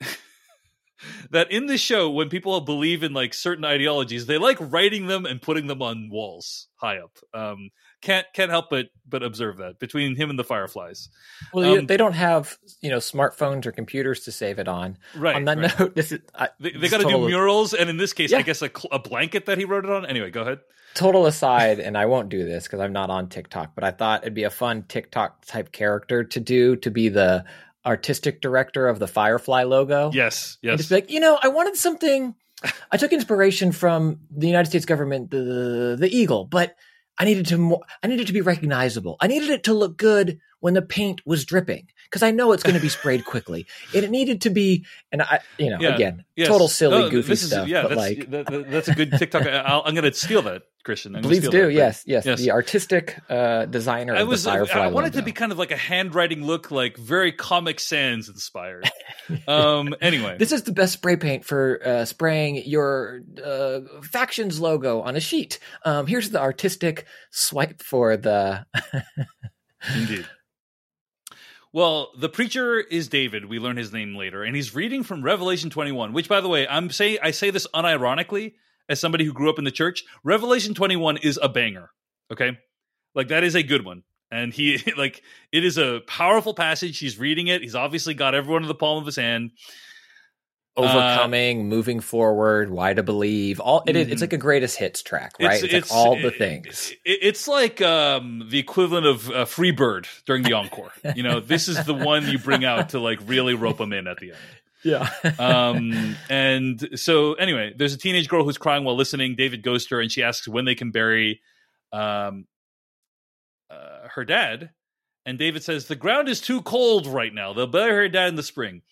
[1.30, 5.26] that in this show, when people believe in like certain ideologies, they like writing them
[5.26, 7.18] and putting them on walls high up.
[7.34, 11.08] Um, can't can't help but but observe that between him and the Fireflies.
[11.52, 14.98] Well, um, they don't have you know smartphones or computers to save it on.
[15.16, 15.37] Right.
[15.37, 15.78] On that right.
[15.78, 18.38] note, this is I, they, they got to do murals, and in this case, yeah.
[18.38, 20.06] I guess a, a blanket that he wrote it on.
[20.06, 20.61] Anyway, go ahead.
[20.94, 24.22] Total aside, and I won't do this because I'm not on TikTok, but I thought
[24.22, 27.44] it'd be a fun TikTok type character to do to be the
[27.84, 30.11] artistic director of the Firefly logo.
[30.12, 30.72] Yes, yes.
[30.72, 32.34] And just like, you know, I wanted something.
[32.90, 36.74] I took inspiration from the United States government, the the eagle, but
[37.18, 39.16] I needed to more, I needed to be recognizable.
[39.20, 42.62] I needed it to look good when the paint was dripping because I know it's
[42.62, 43.66] going to be sprayed quickly.
[43.92, 46.48] It needed to be, and I, you know, yeah, again, yes.
[46.48, 47.66] total silly, no, goofy stuff.
[47.66, 49.46] Is, yeah, but that's, like, that, that's a good TikTok.
[49.46, 51.20] i am going to steal that, Christian.
[51.20, 51.66] Please do.
[51.66, 54.16] That, yes, yes, yes, The artistic uh, designer.
[54.16, 54.46] I was.
[54.46, 55.18] I wanted logo.
[55.18, 58.90] to be kind of like a handwriting look, like very Comic Sans inspired.
[59.46, 59.94] um.
[60.01, 65.14] Anyway, this is the best spray paint for uh, spraying your uh, factions logo on
[65.14, 65.59] a sheet.
[65.85, 66.07] Um.
[66.07, 68.64] Here's the artistic swipe for the.
[69.94, 70.27] Indeed.
[71.70, 73.44] Well, the preacher is David.
[73.44, 76.14] We learn his name later, and he's reading from Revelation 21.
[76.14, 78.55] Which, by the way, I'm say I say this unironically
[78.88, 80.05] as somebody who grew up in the church.
[80.24, 81.90] Revelation 21 is a banger.
[82.33, 82.59] Okay,
[83.14, 85.22] like that is a good one, and he like
[85.53, 86.98] it is a powerful passage.
[86.98, 87.62] He's reading it.
[87.62, 89.53] He's obviously got everyone in the palm of his hand
[90.79, 93.61] overcoming, uh, moving forward, why to believe.
[93.61, 94.12] All it mm-hmm.
[94.12, 95.55] it's like a greatest hits track, right?
[95.55, 96.92] It's, it's, it's like all the things.
[97.05, 100.92] It, it's like um, the equivalent of uh, Free Bird during the encore.
[101.16, 104.07] you know, this is the one you bring out to like really rope them in
[104.07, 104.38] at the end.
[104.84, 105.10] Yeah.
[105.38, 109.36] um, and so anyway, there's a teenage girl who's crying while listening.
[109.36, 111.40] David goes to her and she asks when they can bury
[111.92, 112.46] um,
[113.70, 114.70] uh, her dad.
[115.26, 117.52] And David says, The ground is too cold right now.
[117.52, 118.82] They'll bury her dad in the spring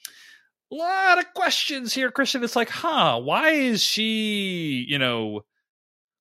[0.72, 2.42] a lot of questions here, Christian.
[2.42, 5.44] It's like, huh, why is she, you know,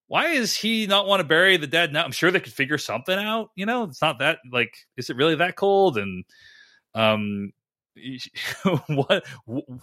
[0.08, 2.04] why is he not want to bury the dead now?
[2.04, 3.50] I'm sure they could figure something out.
[3.56, 5.98] You know, it's not that like, is it really that cold?
[5.98, 6.26] And
[6.94, 7.52] um,
[8.88, 9.26] what?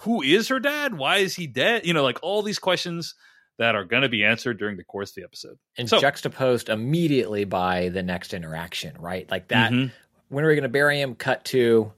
[0.01, 0.97] Who is her dad?
[0.97, 1.85] Why is he dead?
[1.85, 3.15] You know, like all these questions
[3.57, 6.69] that are going to be answered during the course of the episode, and so, juxtaposed
[6.69, 9.29] immediately by the next interaction, right?
[9.29, 9.71] Like that.
[9.71, 9.93] Mm-hmm.
[10.29, 11.15] When are we going to bury him?
[11.15, 11.93] Cut to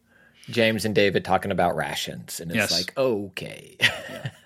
[0.49, 2.71] James and David talking about rations, and it's yes.
[2.71, 3.77] like okay.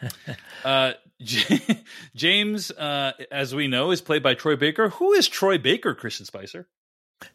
[0.63, 1.83] uh, J-
[2.15, 4.89] James, uh, as we know, is played by Troy Baker.
[4.89, 6.67] Who is Troy Baker, Christian Spicer?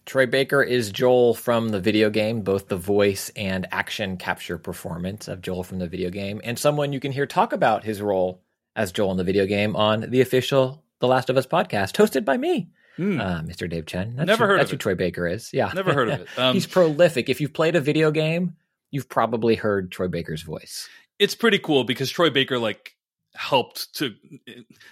[0.06, 5.28] Troy Baker is Joel from the video game, both the voice and action capture performance
[5.28, 8.42] of Joel from the video game, and someone you can hear talk about his role
[8.76, 12.24] as Joel in the video game on the official The Last of Us podcast, hosted
[12.24, 12.70] by me.
[12.98, 13.20] Mm.
[13.20, 13.68] Uh, Mr.
[13.68, 14.14] Dave Chen.
[14.16, 15.52] That's Never who, heard that's of who Troy Baker is.
[15.52, 15.72] Yeah.
[15.74, 16.28] Never heard of it.
[16.38, 17.28] Um, He's prolific.
[17.28, 18.54] If you've played a video game,
[18.90, 20.88] you've probably heard Troy Baker's voice.
[21.18, 22.94] It's pretty cool because Troy Baker like
[23.34, 24.14] helped to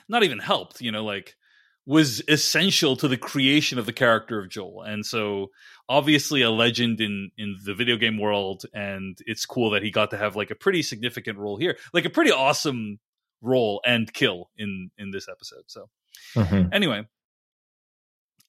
[0.08, 1.36] not even helped, you know, like
[1.84, 4.82] was essential to the creation of the character of Joel.
[4.82, 5.48] And so
[5.88, 10.10] obviously a legend in in the video game world and it's cool that he got
[10.10, 11.76] to have like a pretty significant role here.
[11.92, 13.00] Like a pretty awesome
[13.40, 15.64] role and kill in in this episode.
[15.66, 15.88] So
[16.36, 16.72] mm-hmm.
[16.72, 17.06] anyway,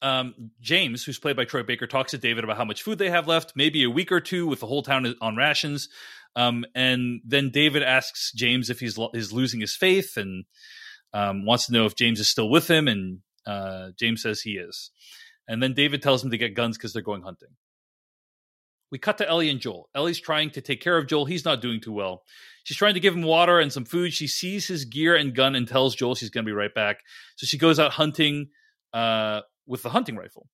[0.04, 3.10] um, James, who's played by Troy Baker, talks to David about how much food they
[3.10, 5.90] have left, maybe a week or two with the whole town on rations.
[6.36, 10.46] Um, and then David asks James if he's is losing his faith and
[11.14, 12.88] um, wants to know if James is still with him.
[12.88, 14.90] And Uh, James says he is.
[15.50, 17.58] And then David tells him to get guns because they're going hunting.
[18.90, 19.90] We cut to Ellie and Joel.
[19.94, 21.26] Ellie's trying to take care of Joel.
[21.26, 22.24] He's not doing too well.
[22.64, 24.14] She's trying to give him water and some food.
[24.14, 27.00] She sees his gear and gun and tells Joel she's going to be right back.
[27.36, 28.48] So she goes out hunting
[28.94, 30.48] uh, with the hunting rifle.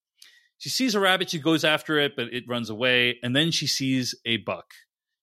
[0.58, 1.30] She sees a rabbit.
[1.30, 3.19] She goes after it, but it runs away.
[3.22, 4.65] And then she sees a buck.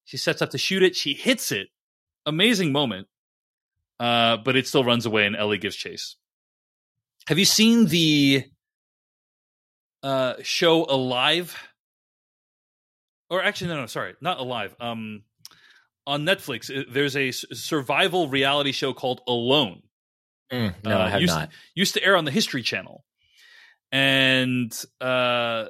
[0.04, 0.94] She sets up to shoot it.
[0.94, 1.68] She hits it.
[2.26, 3.08] Amazing moment.
[3.98, 6.16] Uh, but it still runs away, and Ellie gives chase.
[7.28, 8.44] Have you seen the
[10.02, 11.56] uh, show Alive?
[13.30, 14.76] Or actually, no, no, sorry, not Alive.
[14.78, 15.22] Um,
[16.06, 19.82] on Netflix, uh, there's a survival reality show called Alone.
[20.52, 21.50] Mm, no, uh, I have used, not.
[21.74, 23.04] Used to air on the History Channel,
[23.90, 25.64] and uh,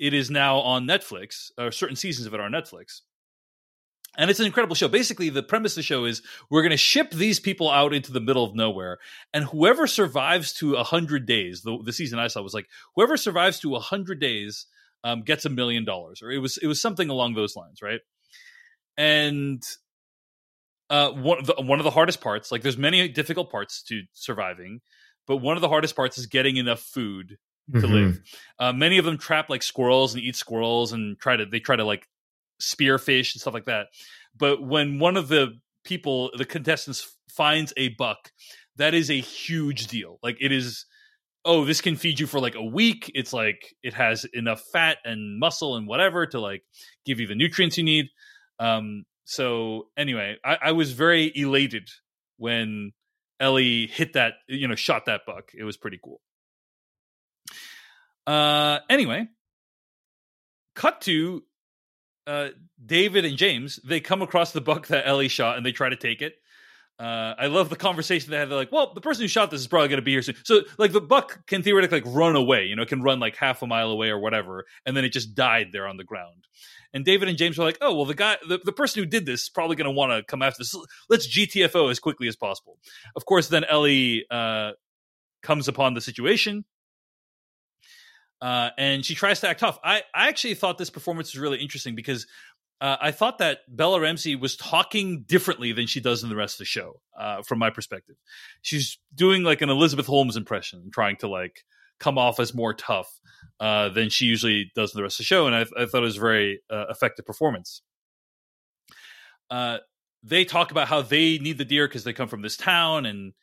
[0.00, 1.52] it is now on Netflix.
[1.56, 3.02] Or certain seasons of it are on Netflix.
[4.18, 4.88] And it's an incredible show.
[4.88, 6.20] Basically, the premise of the show is
[6.50, 8.98] we're going to ship these people out into the middle of nowhere,
[9.32, 13.58] and whoever survives to hundred days, the, the season I saw was like whoever survives
[13.60, 14.66] to hundred days
[15.02, 18.00] um, gets a million dollars, or it was it was something along those lines, right?
[18.98, 19.62] And
[20.90, 24.02] uh, one of the, one of the hardest parts, like there's many difficult parts to
[24.12, 24.80] surviving,
[25.26, 27.38] but one of the hardest parts is getting enough food
[27.72, 27.90] to Mhm.
[27.90, 28.20] live.
[28.58, 31.76] Uh, many of them trap like squirrels and eat squirrels and try to they try
[31.76, 32.06] to like
[32.62, 33.86] spear fish and stuff like that.
[34.36, 38.30] But when one of the people, the contestants, finds a buck,
[38.76, 40.18] that is a huge deal.
[40.22, 40.86] Like it is.
[41.44, 43.10] Oh, this can feed you for like a week.
[43.14, 46.62] It's like it has enough fat and muscle and whatever to like
[47.04, 48.06] give you the nutrients you need.
[48.60, 51.88] Um, so anyway, I, I was very elated
[52.36, 52.92] when
[53.40, 55.50] Ellie hit that, you know, shot that buck.
[55.52, 56.20] It was pretty cool.
[58.24, 59.26] Uh, anyway,
[60.76, 61.42] cut to
[62.26, 62.48] uh,
[62.84, 63.78] David and James.
[63.84, 66.34] They come across the buck that Ellie shot and they try to take it.
[66.98, 68.48] Uh, I love the conversation they had.
[68.48, 70.36] They're like, "Well, the person who shot this is probably going to be here soon."
[70.44, 72.66] So, like, the buck can theoretically like run away.
[72.66, 75.12] You know, it can run like half a mile away or whatever, and then it
[75.12, 76.46] just died there on the ground.
[76.94, 79.26] And David and James were like, "Oh, well, the guy, the, the person who did
[79.26, 80.76] this, is probably going to want to come after this.
[81.08, 82.78] Let's GTFO as quickly as possible."
[83.16, 84.72] Of course, then Ellie uh,
[85.42, 86.64] comes upon the situation.
[88.42, 89.78] Uh, and she tries to act tough.
[89.84, 92.26] I, I actually thought this performance was really interesting because
[92.80, 96.56] uh, I thought that Bella Ramsey was talking differently than she does in the rest
[96.56, 98.16] of the show, uh, from my perspective.
[98.60, 101.64] She's doing like an Elizabeth Holmes impression, trying to like
[102.00, 103.20] come off as more tough
[103.60, 105.98] uh, than she usually does in the rest of the show, and I, I thought
[105.98, 107.82] it was a very uh, effective performance.
[109.48, 109.78] Uh,
[110.24, 113.34] they talk about how they need the deer because they come from this town, and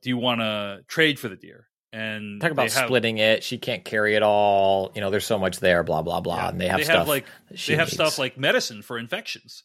[0.00, 1.66] do you want to trade for the deer?
[1.92, 3.42] And Talk about have- splitting it.
[3.42, 4.92] She can't carry it all.
[4.94, 5.82] You know, there's so much there.
[5.82, 6.36] Blah blah blah.
[6.36, 6.48] Yeah.
[6.50, 7.08] And they have stuff.
[7.08, 7.94] like she they have needs.
[7.94, 9.62] stuff like medicine for infections.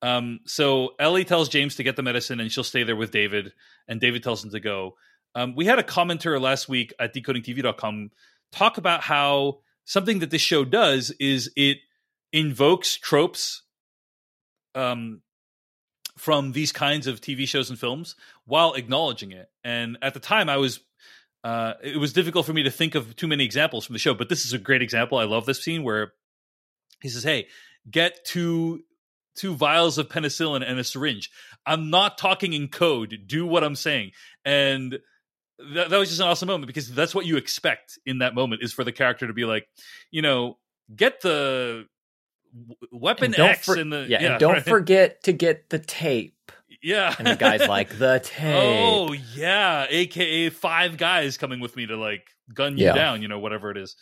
[0.00, 3.52] Um, so Ellie tells James to get the medicine, and she'll stay there with David.
[3.86, 4.96] And David tells him to go.
[5.34, 8.10] Um, we had a commenter last week at decodingtv.com
[8.50, 11.78] talk about how something that this show does is it
[12.32, 13.62] invokes tropes
[14.74, 15.20] um,
[16.16, 19.50] from these kinds of TV shows and films while acknowledging it.
[19.64, 20.80] And at the time, I was
[21.44, 24.14] uh, it was difficult for me to think of too many examples from the show,
[24.14, 25.18] but this is a great example.
[25.18, 26.12] I love this scene where
[27.00, 27.46] he says, "Hey,
[27.90, 28.82] get two
[29.36, 31.30] two vials of penicillin and a syringe.
[31.64, 33.16] I'm not talking in code.
[33.26, 34.12] Do what I'm saying."
[34.44, 34.98] And
[35.58, 38.62] that, that was just an awesome moment because that's what you expect in that moment
[38.62, 39.66] is for the character to be like,
[40.10, 40.58] you know,
[40.94, 41.86] get the
[42.92, 44.64] weapon And X for- in the yeah, and don't right.
[44.64, 46.52] forget to get the tape.
[46.82, 47.14] Yeah.
[47.18, 48.54] And the guy's like, the tape.
[48.56, 52.92] Oh yeah, aka five guys coming with me to like gun you Yeah.
[52.94, 53.96] down, you know, whatever it is.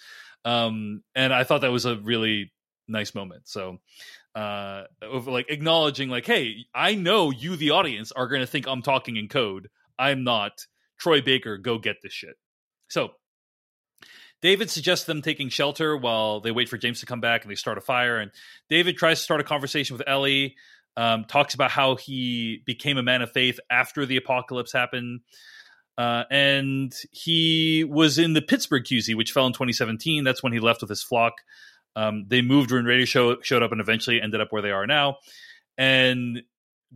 [0.45, 2.53] Um, and I thought that was a really
[2.87, 3.49] nice moment.
[3.49, 3.79] So,
[4.35, 8.69] uh, of like acknowledging, like, hey, I know you, the audience, are going to think
[8.69, 9.69] I'm talking in code.
[9.99, 10.53] I'm not.
[10.99, 12.37] Troy Baker, go get this shit.
[12.89, 13.11] So,
[14.43, 17.55] David suggests them taking shelter while they wait for James to come back and they
[17.57, 18.19] start a fire.
[18.19, 18.31] And
[18.69, 20.57] David tries to start a conversation with Ellie
[20.97, 25.21] um, talks about how he became a man of faith after the apocalypse happened.
[25.99, 30.25] Uh, and he was in the Pittsburgh QZ, which fell in 2017.
[30.25, 31.35] That's when he left with his flock.
[31.95, 34.87] Um, they moved when radio show showed up and eventually ended up where they are
[34.87, 35.17] now.
[35.79, 36.43] And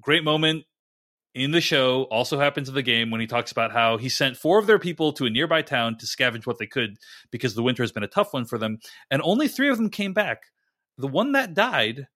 [0.01, 0.65] great moment
[1.35, 4.37] in the show also happens in the game when he talks about how he sent
[4.37, 6.97] four of their people to a nearby town to scavenge what they could
[7.31, 8.79] because the winter has been a tough one for them.
[9.11, 10.43] And only three of them came back.
[10.99, 12.09] The one that died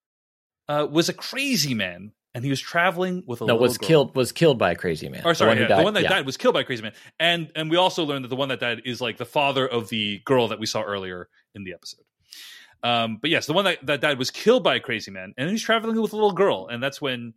[0.68, 3.88] uh, was a crazy man, and he was traveling with a No, little was girl.
[3.88, 5.22] killed was killed by a crazy man.
[5.24, 6.08] Or The sorry, one who yeah, the one that yeah.
[6.08, 8.48] died was killed by a crazy man, and and we also learned that the one
[8.48, 11.72] that died is like the father of the girl that we saw earlier in the
[11.74, 12.04] episode.
[12.82, 15.48] Um, but yes, the one that, that died was killed by a crazy man, and
[15.48, 17.32] he's traveling with a little girl, and that's when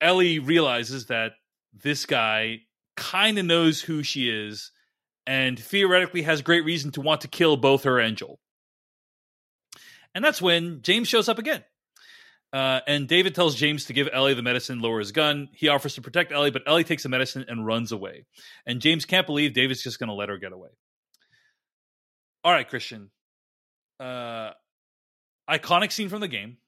[0.00, 1.32] Ellie realizes that
[1.72, 2.60] this guy
[2.96, 4.70] kind of knows who she is
[5.26, 8.38] and theoretically has great reason to want to kill both her and Joel.
[10.14, 11.64] And that's when James shows up again.
[12.54, 15.48] Uh, and David tells James to give Ellie the medicine, lower his gun.
[15.52, 18.26] He offers to protect Ellie, but Ellie takes the medicine and runs away.
[18.64, 20.68] And James can't believe David's just going to let her get away.
[22.44, 23.10] All right, Christian.
[23.98, 24.52] Uh,
[25.50, 26.58] iconic scene from the game.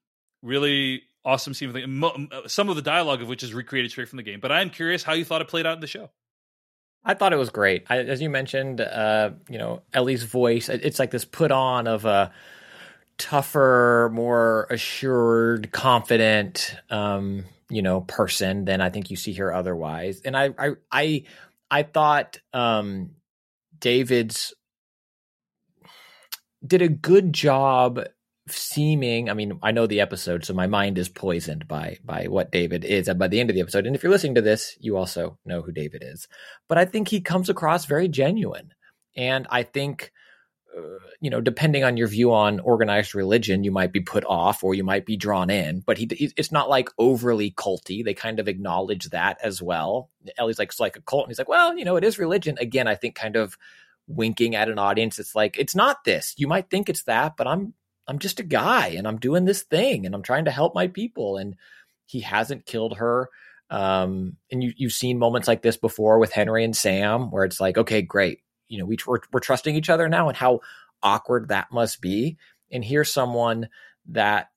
[0.43, 1.71] Really awesome scene.
[1.71, 4.41] From the, mo- some of the dialogue of which is recreated straight from the game.
[4.41, 6.11] But I am curious how you thought it played out in the show.
[7.05, 7.85] I thought it was great.
[7.89, 12.05] I, as you mentioned, uh, you know, Ellie's voice, it's like this put on of
[12.05, 12.33] a
[13.19, 20.21] tougher, more assured, confident, um, you know, person than I think you see here otherwise.
[20.25, 21.25] And I, I, I,
[21.71, 23.11] I thought um,
[23.79, 24.55] David's
[26.67, 28.01] did a good job
[28.49, 32.53] seeming i mean i know the episode so my mind is poisoned by by what
[32.53, 33.87] david is by the end of the episode.
[33.87, 36.29] And if you're listening to this you also know who david is.
[36.69, 38.73] But i think he comes across very genuine.
[39.17, 40.13] And i think
[41.21, 44.75] you know depending on your view on organized religion you might be put off or
[44.75, 46.07] you might be drawn in but he
[46.37, 50.81] it's not like overly culty they kind of acknowledge that as well ellie's like it's
[50.81, 53.15] like a cult and he's like well you know it is religion again i think
[53.15, 53.57] kind of
[54.09, 57.47] winking at an audience it's like it's not this you might think it's that but
[57.47, 57.73] i'm
[58.09, 60.89] I'm just a guy and I'm doing this thing and I'm trying to help my
[60.89, 61.37] people.
[61.37, 61.57] And
[62.07, 63.29] he hasn't killed her.
[63.69, 67.61] Um, and you, you've seen moments like this before with Henry and Sam, where it's
[67.61, 68.41] like, okay, great.
[68.69, 70.61] You know, we, we're, we're trusting each other now and how
[71.03, 72.37] awkward that must be.
[72.71, 73.69] And here's someone
[74.11, 74.49] that,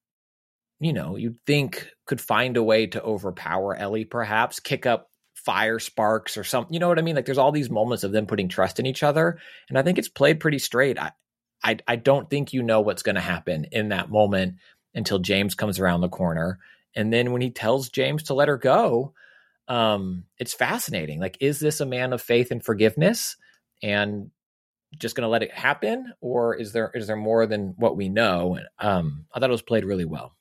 [0.79, 5.79] you know, you'd think could find a way to overpower Ellie, perhaps kick up fire
[5.79, 6.73] sparks or something.
[6.73, 7.15] You know what I mean?
[7.15, 9.39] Like there's all these moments of them putting trust in each other.
[9.69, 10.99] And I think it's played pretty straight.
[10.99, 11.11] I,
[11.63, 14.55] I, I don't think you know what's going to happen in that moment
[14.93, 16.59] until James comes around the corner.
[16.95, 19.13] And then when he tells James to let her go,
[19.67, 21.19] um, it's fascinating.
[21.19, 23.37] Like, is this a man of faith and forgiveness
[23.81, 24.31] and
[24.97, 26.13] just going to let it happen?
[26.21, 28.59] Or is there is there more than what we know?
[28.79, 30.35] Um, I thought it was played really well.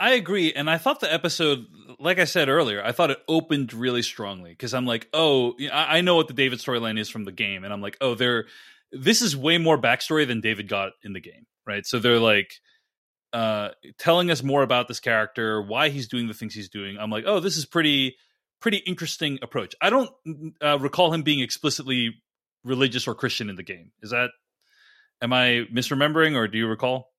[0.00, 0.52] I agree.
[0.52, 1.66] And I thought the episode,
[2.00, 6.00] like I said earlier, I thought it opened really strongly because I'm like, oh, I
[6.00, 7.62] know what the David storyline is from the game.
[7.64, 8.46] And I'm like, oh, they're
[8.92, 11.84] this is way more backstory than David got in the game, right?
[11.86, 12.54] So they're like
[13.32, 16.96] uh, telling us more about this character, why he's doing the things he's doing.
[16.98, 18.16] I'm like, oh, this is pretty
[18.60, 19.74] pretty interesting approach.
[19.80, 20.10] I don't
[20.62, 22.22] uh, recall him being explicitly
[22.64, 23.92] religious or Christian in the game.
[24.02, 24.30] Is that
[25.22, 27.10] am I misremembering, or do you recall?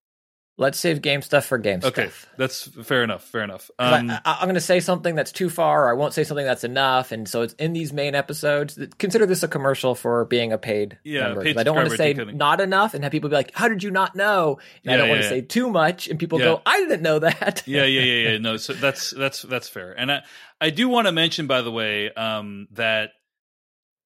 [0.57, 2.27] Let's save game stuff for game okay, stuff.
[2.37, 3.25] that's fair enough.
[3.25, 3.69] Fair enough.
[3.77, 6.45] Um, I, am going to say something that's too far, or I won't say something
[6.45, 8.79] that's enough, and so it's in these main episodes.
[8.97, 11.43] Consider this a commercial for being a paid yeah, member.
[11.43, 13.83] Paid I don't want to say not enough and have people be like, "How did
[13.83, 15.29] you not know?" And Yeah, I don't yeah, want to yeah.
[15.29, 18.37] say too much, and people go, "I didn't know that." yeah, yeah, yeah, yeah.
[18.45, 19.91] No, so that's that's that's fair.
[19.91, 20.23] And I
[20.61, 23.09] I do want to mention, by the way, um, that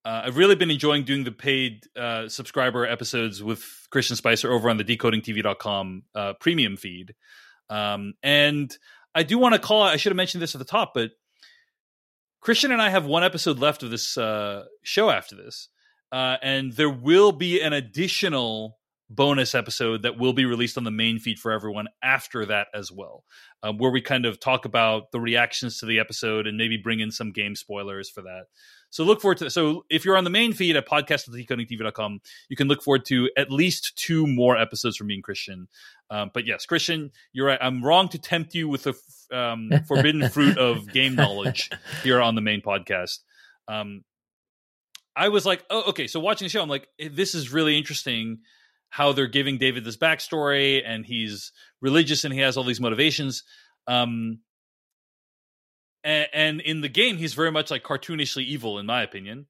[0.04, 4.70] uh, I've really been enjoying doing the paid uh, subscriber episodes with Christian Spicer over
[4.70, 7.14] on the decodingtv.com uh, premium feed.
[7.68, 8.76] Um, and
[9.14, 9.82] I do want to call.
[9.82, 11.10] I should have mentioned this at the top, but
[12.40, 15.68] Christian and I have one episode left of this uh, show after this,
[16.10, 18.78] uh, and there will be an additional
[19.10, 22.92] bonus episode that will be released on the main feed for everyone after that as
[22.92, 23.24] well,
[23.62, 27.00] um, where we kind of talk about the reactions to the episode and maybe bring
[27.00, 28.44] in some game spoilers for that.
[28.90, 32.68] So look forward to So if you're on the main feed at podcast.decodingtv.com, you can
[32.68, 35.68] look forward to at least two more episodes from me and Christian.
[36.08, 37.58] Um, but yes, Christian, you're right.
[37.60, 41.70] I'm wrong to tempt you with the f- um, forbidden fruit of game knowledge
[42.02, 43.18] here on the main podcast.
[43.68, 44.04] Um,
[45.16, 46.06] I was like, oh, okay.
[46.06, 48.38] So watching the show, I'm like, eh, this is really interesting
[48.90, 53.44] how they're giving David this backstory and he's religious and he has all these motivations.
[53.86, 54.40] Um,
[56.02, 59.46] and, and in the game, he's very much like cartoonishly evil, in my opinion.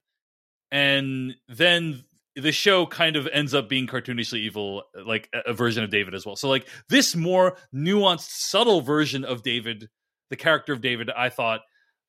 [0.71, 2.03] And then
[2.35, 6.25] the show kind of ends up being cartoonishly evil, like a, version of David as
[6.25, 6.35] well.
[6.35, 9.89] So, like this more nuanced, subtle version of David,
[10.29, 11.61] the character of David, I thought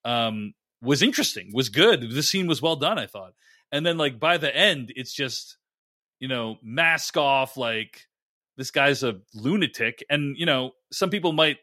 [0.05, 2.11] um, was interesting, was good.
[2.11, 3.33] The scene was well done, I thought.
[3.73, 5.57] And then, like by the end, it's just
[6.23, 8.07] you know mask off, like
[8.57, 11.59] this guy's a lunatic, and you know some people might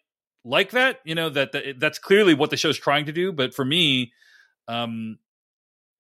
[0.45, 3.31] like that you know that, that that's clearly what the show's trying to do.
[3.31, 4.11] But for me
[4.69, 5.17] um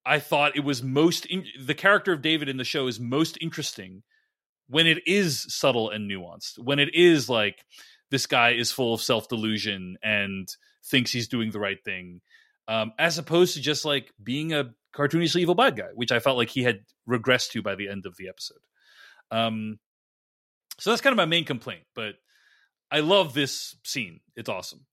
[0.05, 3.37] i thought it was most in, the character of david in the show is most
[3.41, 4.03] interesting
[4.67, 7.65] when it is subtle and nuanced when it is like
[8.11, 10.47] this guy is full of self-delusion and
[10.85, 12.21] thinks he's doing the right thing
[12.67, 16.37] um as opposed to just like being a cartoonishly evil bad guy which i felt
[16.37, 18.59] like he had regressed to by the end of the episode
[19.31, 19.77] um
[20.79, 22.15] so that's kind of my main complaint but
[22.91, 24.19] I love this scene.
[24.35, 24.85] It's awesome.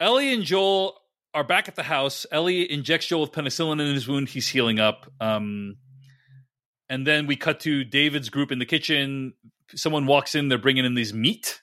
[0.00, 0.98] Ellie and Joel
[1.34, 2.26] are back at the house.
[2.32, 4.28] Ellie injects Joel with penicillin in his wound.
[4.28, 5.10] He's healing up.
[5.20, 5.76] Um,
[6.88, 9.34] and then we cut to David's group in the kitchen.
[9.74, 10.48] Someone walks in.
[10.48, 11.60] They're bringing in these meat.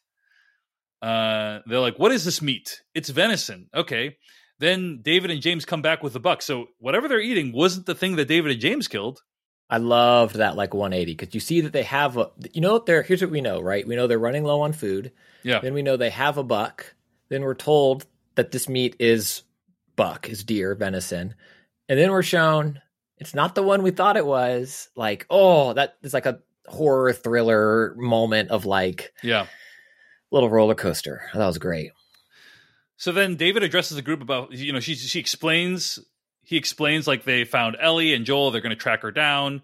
[1.02, 2.82] Uh, they're like, "What is this meat?
[2.94, 4.18] It's venison." Okay.
[4.64, 6.42] Then David and James come back with the buck.
[6.42, 9.22] So whatever they're eating wasn't the thing that David and James killed.
[9.70, 13.02] I loved that like 180 because you see that they have a, you know, they're
[13.02, 13.88] here's what we know, right?
[13.88, 15.12] We know they're running low on food.
[15.44, 15.60] Yeah.
[15.60, 16.94] Then we know they have a buck.
[17.30, 18.06] Then we're told
[18.36, 19.44] that this meat is
[19.96, 21.36] buck, is deer, venison.
[21.90, 22.80] And then we're shown
[23.18, 24.90] it's not the one we thought it was.
[24.96, 29.48] Like, oh, that is like a horror thriller moment of like Yeah.
[30.32, 31.22] little roller coaster.
[31.34, 31.92] That was great.
[32.98, 36.00] So then David addresses the group about you know she she explains
[36.44, 39.62] he explains like they found Ellie and Joel they're going to track her down,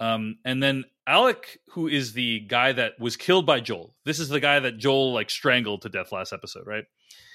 [0.00, 3.94] um, and then Alec who is the guy that was killed by Joel.
[4.04, 6.84] This is the guy that Joel like strangled to death last episode, right?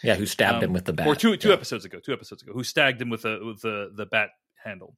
[0.04, 1.08] Yeah, who stabbed Um, him with the bat?
[1.08, 1.56] or two two Yeah.
[1.56, 4.30] episodes ago, two episodes ago, who stabbed him with the with the the bat
[4.64, 4.96] handle.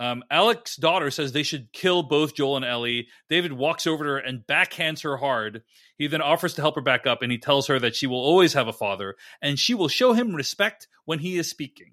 [0.00, 3.08] Um, Alec's daughter says they should kill both Joel and Ellie.
[3.28, 5.62] David walks over to her and backhands her hard.
[5.96, 8.20] He then offers to help her back up, and he tells her that she will
[8.20, 11.92] always have a father, and she will show him respect when he is speaking.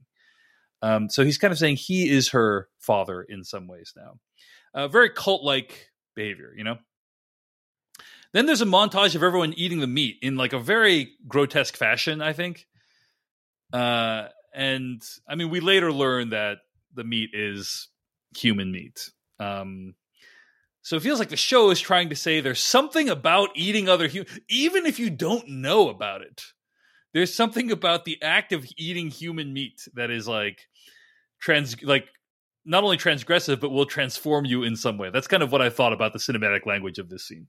[0.81, 4.19] Um, so he's kind of saying he is her father in some ways now.
[4.73, 6.77] Uh, very cult like behavior, you know.
[8.33, 12.21] Then there's a montage of everyone eating the meat in like a very grotesque fashion,
[12.21, 12.67] I think.
[13.73, 16.57] Uh, and I mean, we later learn that
[16.93, 17.87] the meat is
[18.35, 19.11] human meat.
[19.39, 19.95] Um,
[20.81, 24.07] so it feels like the show is trying to say there's something about eating other
[24.07, 26.43] humans, even if you don't know about it.
[27.13, 30.59] There's something about the act of eating human meat that is like
[31.39, 32.07] trans, like
[32.65, 35.09] not only transgressive, but will transform you in some way.
[35.09, 37.47] That's kind of what I thought about the cinematic language of this scene.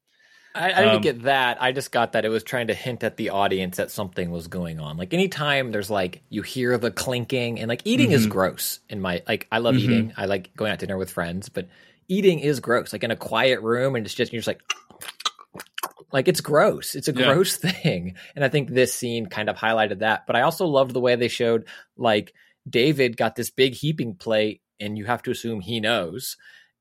[0.56, 1.62] I, I didn't Um, get that.
[1.62, 4.48] I just got that it was trying to hint at the audience that something was
[4.48, 4.96] going on.
[4.96, 8.30] Like anytime there's like you hear the clinking and like eating is Mhm.
[8.30, 9.80] gross in my like I love Mhm.
[9.80, 10.12] eating.
[10.16, 11.68] I like going out to dinner with friends, but
[12.08, 12.92] eating is gross.
[12.92, 14.62] Like in a quiet room and it's just you're just like
[16.12, 16.94] like it's gross.
[16.94, 17.24] It's a Yeah.
[17.24, 18.14] gross thing.
[18.34, 20.26] And I think this scene kind of highlighted that.
[20.26, 22.32] But I also loved the way they showed like
[22.68, 26.36] David got this big heaping plate and you have to assume he knows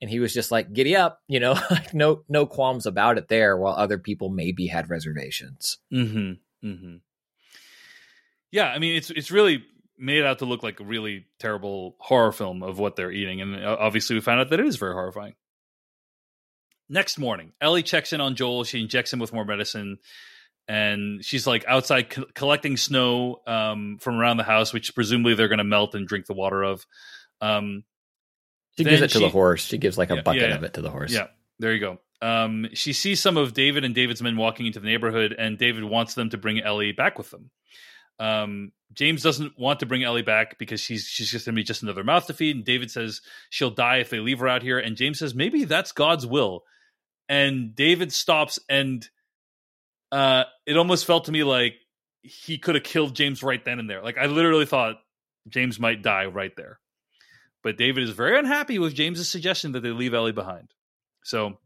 [0.05, 3.27] and he was just like giddy up you know like no no qualms about it
[3.27, 6.67] there while other people maybe had reservations Mm-hmm.
[6.67, 6.95] Mm-hmm.
[8.51, 9.63] Yeah, I mean, it's it's really
[9.97, 13.55] made out to look like a really terrible horror film of what they're eating, and
[13.55, 15.33] uh, obviously we found out that it is very horrifying.
[16.87, 18.63] Next morning, Ellie checks in on Joel.
[18.63, 19.97] She injects him with more medicine,
[20.67, 25.49] and she's like outside co- collecting snow um, from around the house, which presumably they're
[25.49, 26.85] going to melt and drink the water of.
[27.41, 27.83] Um,
[28.77, 30.55] she gives it to the horse she gives like a Yeah, bucket yeah, yeah.
[30.55, 31.27] of it to the horse Yeah,
[31.59, 31.99] there you go.
[32.21, 35.83] Um, she sees some of David and David's men walking into the neighborhood, and David
[35.83, 37.51] wants them to bring Ellie back with them.
[38.19, 41.63] Um, James doesn't want to bring Ellie back because she's she's just going to be
[41.63, 42.55] just another mouth to feed.
[42.55, 44.79] And David says she'll die if they leave her out here.
[44.79, 46.63] And James says maybe that's God's will.
[47.27, 49.07] And David stops, and
[50.11, 51.75] uh, it almost felt to me like
[52.21, 54.01] he could have killed James right then and there.
[54.01, 54.95] Like I literally thought
[55.49, 56.79] James might die right there.
[57.65, 60.71] But David is very unhappy with James's suggestion that they leave Ellie behind.
[61.23, 61.57] So,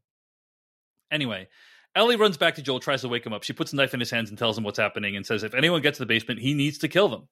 [1.12, 1.50] anyway,
[1.93, 3.43] Ellie runs back to Joel, tries to wake him up.
[3.43, 5.54] She puts a knife in his hands and tells him what's happening and says if
[5.54, 7.28] anyone gets to the basement, he needs to kill them.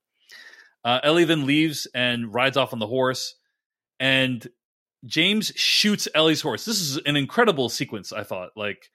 [0.84, 3.36] Uh, Ellie then leaves and rides off on the horse,
[4.02, 4.46] and
[5.06, 6.66] James shoots Ellie's horse.
[6.66, 8.90] This is an incredible sequence, I thought, like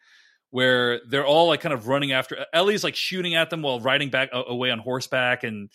[0.50, 4.10] where they're all like kind of running after Ellie's like shooting at them while riding
[4.10, 5.70] back away on horseback and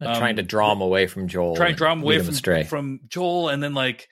[0.00, 2.28] Not trying to um, draw him away from joel trying to draw him away from
[2.28, 4.08] astray from Joel, and then like,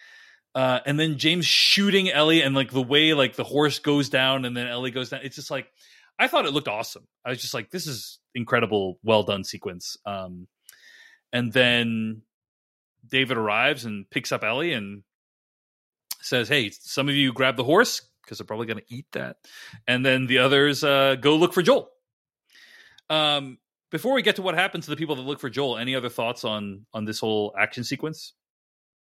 [0.54, 4.44] uh, and then James shooting Ellie, and like the way like the horse goes down,
[4.44, 5.20] and then Ellie goes down.
[5.22, 5.70] It's just like
[6.18, 7.06] I thought it looked awesome.
[7.24, 9.96] I was just like, this is incredible, well done sequence.
[10.06, 10.48] Um,
[11.32, 12.22] and then
[13.08, 15.02] David arrives and picks up Ellie and
[16.20, 19.36] says, "Hey, some of you grab the horse because they're probably going to eat that,
[19.86, 21.90] and then the others uh, go look for Joel."
[23.08, 23.58] Um,
[23.90, 26.08] before we get to what happens to the people that look for Joel, any other
[26.08, 28.32] thoughts on on this whole action sequence?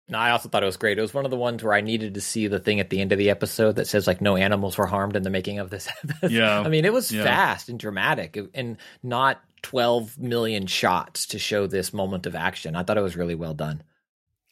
[0.08, 1.80] no i also thought it was great it was one of the ones where i
[1.80, 4.34] needed to see the thing at the end of the episode that says like no
[4.34, 5.88] animals were harmed in the making of this
[6.28, 6.60] Yeah.
[6.62, 7.22] i mean it was Yeah.
[7.22, 12.82] fast and dramatic and not 12 million shots to show this moment of action i
[12.82, 13.84] thought it was really well done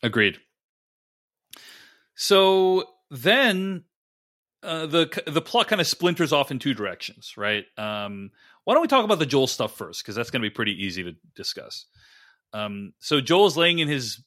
[0.00, 0.38] Agreed.
[2.14, 3.84] So then
[4.62, 7.64] uh, the the plot kind of splinters off in two directions, right?
[7.76, 8.30] Um,
[8.68, 10.02] why don't we talk about the Joel stuff first?
[10.02, 11.86] Because that's going to be pretty easy to discuss.
[12.52, 14.22] Um, so Joel's laying in his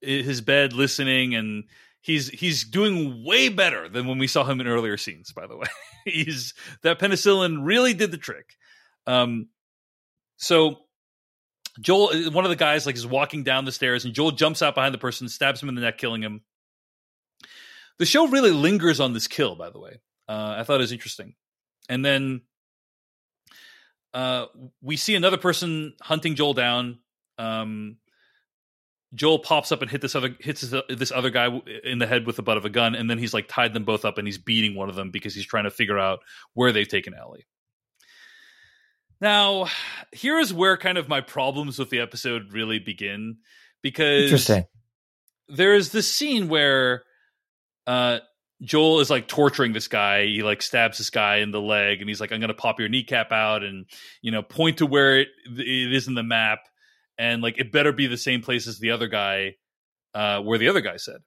[0.00, 1.62] his bed listening, and
[2.00, 5.30] he's he's doing way better than when we saw him in earlier scenes.
[5.30, 5.68] By the way,
[6.04, 8.56] he's that penicillin really did the trick.
[9.06, 9.46] Um,
[10.38, 10.78] so
[11.80, 14.74] Joel, one of the guys, like is walking down the stairs, and Joel jumps out
[14.74, 16.40] behind the person, stabs him in the neck, killing him.
[18.00, 20.00] The show really lingers on this kill, by the way.
[20.28, 21.36] Uh, I thought it was interesting,
[21.88, 22.40] and then
[24.14, 24.46] uh,
[24.80, 26.98] we see another person hunting Joel down.
[27.38, 27.96] Um,
[29.14, 31.48] Joel pops up and hit this other hits this, this other guy
[31.84, 33.84] in the head with the butt of a gun, and then he's like tied them
[33.84, 36.20] both up and he's beating one of them because he's trying to figure out
[36.54, 37.46] where they've taken Ellie.
[39.20, 39.68] Now,
[40.12, 43.38] here is where kind of my problems with the episode really begin
[43.82, 44.64] because Interesting.
[45.48, 47.04] there's this scene where
[47.86, 48.18] uh,
[48.62, 50.26] Joel is like torturing this guy.
[50.26, 52.88] He like stabs this guy in the leg, and he's like, "I'm to pop your
[52.88, 53.86] kneecap out," and
[54.20, 56.60] you know, point to where it, it is in the map,
[57.18, 59.56] and like it better be the same place as the other guy,
[60.14, 61.18] uh, where the other guy said.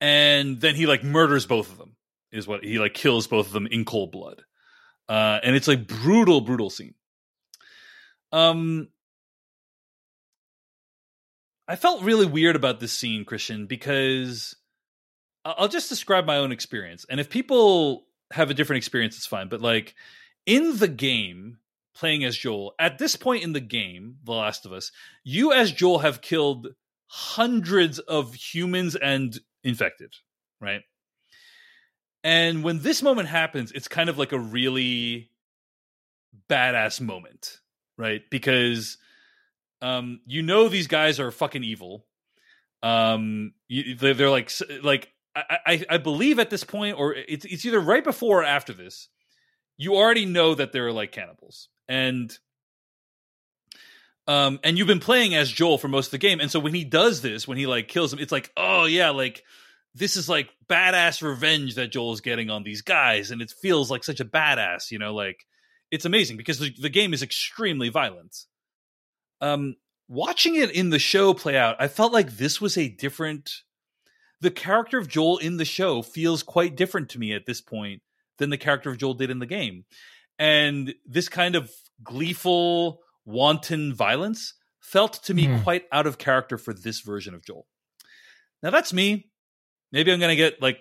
[0.00, 1.96] And then he like murders both of them.
[2.30, 4.42] Is what he like kills both of them in cold blood,
[5.08, 6.94] uh, and it's like brutal, brutal scene.
[8.30, 8.88] Um,
[11.66, 14.54] I felt really weird about this scene, Christian, because
[15.44, 17.06] I'll just describe my own experience.
[17.08, 19.48] And if people have a different experience, it's fine.
[19.48, 19.94] But like
[20.46, 21.58] in the game,
[21.94, 24.92] playing as Joel, at this point in the game, The Last of Us,
[25.24, 26.68] you as Joel have killed
[27.06, 30.14] hundreds of humans and infected,
[30.60, 30.82] right?
[32.22, 35.30] And when this moment happens, it's kind of like a really
[36.48, 37.58] badass moment,
[37.96, 38.22] right?
[38.30, 38.98] Because
[39.82, 42.04] um, you know these guys are fucking evil.
[42.82, 44.50] Um, you, they're, they're like
[44.82, 48.44] like I, I, I believe at this point, or it's it's either right before or
[48.44, 49.08] after this,
[49.76, 52.36] you already know that they're like cannibals, and
[54.26, 56.74] um, and you've been playing as Joel for most of the game, and so when
[56.74, 59.44] he does this, when he like kills him, it's like, oh yeah, like
[59.94, 63.90] this is like badass revenge that Joel is getting on these guys, and it feels
[63.90, 65.46] like such a badass, you know, like
[65.90, 68.36] it's amazing because the, the game is extremely violent.
[69.40, 69.76] Um,
[70.08, 73.50] watching it in the show play out, I felt like this was a different
[74.40, 78.02] the character of Joel in the show feels quite different to me at this point
[78.38, 79.84] than the character of Joel did in the game.
[80.38, 81.70] And this kind of
[82.02, 85.62] gleeful, wanton violence felt to me mm.
[85.62, 87.66] quite out of character for this version of Joel.
[88.62, 89.30] Now that's me.
[89.92, 90.78] Maybe I'm going to get like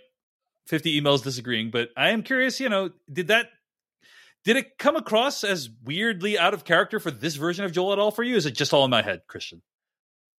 [0.68, 3.48] 50 emails disagreeing, but I am curious, you know, did that
[4.46, 8.00] did it come across as weirdly out of character for this version of Joel at
[8.00, 8.38] all for you?
[8.38, 9.62] Is it just all in my head, Christian?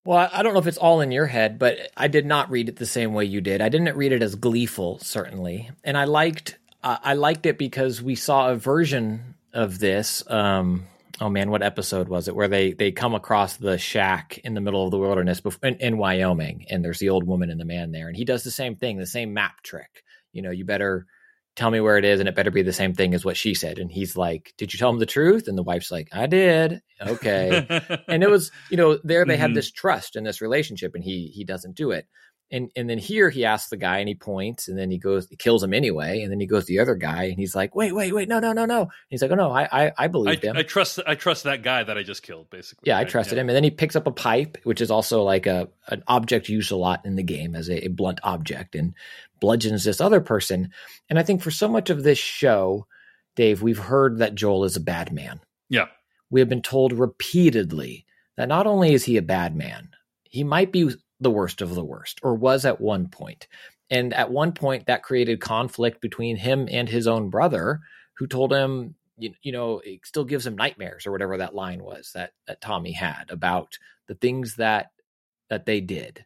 [0.05, 2.69] Well, I don't know if it's all in your head, but I did not read
[2.69, 3.61] it the same way you did.
[3.61, 8.01] I didn't read it as gleeful, certainly, and I liked uh, I liked it because
[8.01, 10.23] we saw a version of this.
[10.27, 10.87] Um,
[11.21, 12.35] oh man, what episode was it?
[12.35, 15.99] Where they they come across the shack in the middle of the wilderness in, in
[15.99, 18.77] Wyoming, and there's the old woman and the man there, and he does the same
[18.77, 20.03] thing, the same map trick.
[20.33, 21.07] You know, you better
[21.57, 23.55] tell me where it is and it better be the same thing as what she
[23.55, 23.79] said.
[23.79, 25.49] And he's like did you tell him the truth?
[25.49, 26.83] And the wife's like i did.
[27.01, 27.67] Okay.
[28.09, 29.43] And it was you know there they mm-hmm.
[29.43, 32.07] had this trust in this relationship and he he doesn't do it
[32.51, 35.29] and and then here he asks the guy and he points and then he goes
[35.29, 36.23] he kills him anyway.
[36.23, 38.41] And then he goes to the other guy and he's like wait wait wait no
[38.41, 38.83] no no no.
[38.83, 40.57] And he's like oh no i i, I believed I, him.
[40.57, 42.85] I trust i trust that guy that i just killed basically.
[42.87, 43.07] Yeah right?
[43.07, 43.43] i trusted yeah.
[43.43, 43.49] him.
[43.49, 46.73] And then he picks up a pipe which is also like a an object used
[46.73, 48.95] a lot in the game as a, a blunt object and
[49.41, 50.71] bludgeons this other person.
[51.09, 52.87] And i think for so much of this show
[53.37, 55.41] dave we've heard that joel is a bad man.
[55.69, 55.87] Yeah.
[56.31, 59.91] We have been told repeatedly that not only is he a bad man
[60.25, 60.91] he might be
[61.21, 63.47] the worst of the worst, or was at one point.
[63.91, 67.81] And at one point, that created conflict between him and his own brother,
[68.15, 71.83] who told him, you, you know, it still gives him nightmares, or whatever that line
[71.83, 74.93] was that, that Tommy had about the things that
[75.51, 76.25] that they did.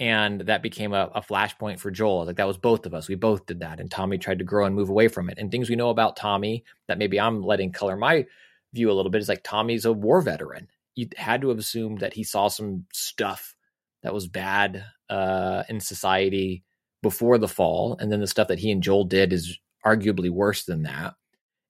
[0.00, 2.26] And that became a, a flashpoint for Joel.
[2.26, 3.08] Like that was both of us.
[3.08, 3.80] We both did that.
[3.80, 5.38] And Tommy tried to grow and move away from it.
[5.38, 8.26] And things we know about Tommy that maybe I'm letting color my
[8.72, 10.68] view a little bit is like Tommy's a war veteran.
[10.94, 13.56] You had to have assumed that he saw some stuff
[14.02, 16.64] that was bad uh, in society
[17.02, 20.64] before the fall, and then the stuff that he and Joel did is arguably worse
[20.64, 21.14] than that.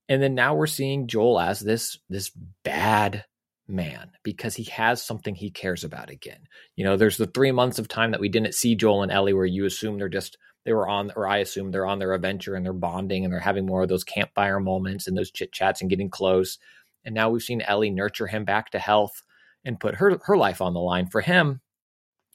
[0.09, 2.31] And then now we're seeing Joel as this this
[2.65, 3.25] bad
[3.69, 6.41] man because he has something he cares about again.
[6.77, 9.35] You know, there's the three months of time that we didn't see Joel and Ellie
[9.35, 12.55] where you assume they're just they were on or I assume they're on their adventure
[12.55, 15.81] and they're bonding and they're having more of those campfire moments and those chit chats
[15.81, 16.59] and getting close.
[17.05, 19.23] And now we've seen Ellie nurture him back to health
[19.65, 21.61] and put her her life on the line for him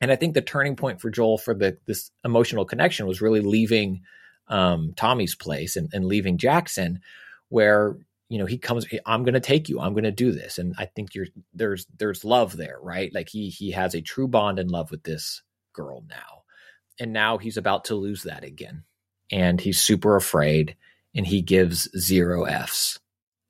[0.03, 3.39] and I think the turning point for Joel for the this emotional connection was really
[3.39, 4.01] leaving
[4.49, 6.99] um, Tommy's place and, and leaving Jackson,
[7.47, 7.95] where
[8.27, 9.79] you know he comes i'm going to take you.
[9.79, 10.57] I'm going to do this.
[10.57, 13.13] And i think you're there's there's love there right?
[13.13, 15.41] Like he he has a true bond and love with this
[15.71, 16.43] girl now.
[16.99, 18.83] And now he's about to lose that again.
[19.31, 20.75] And he's super afraid
[21.15, 22.99] and he gives zero f's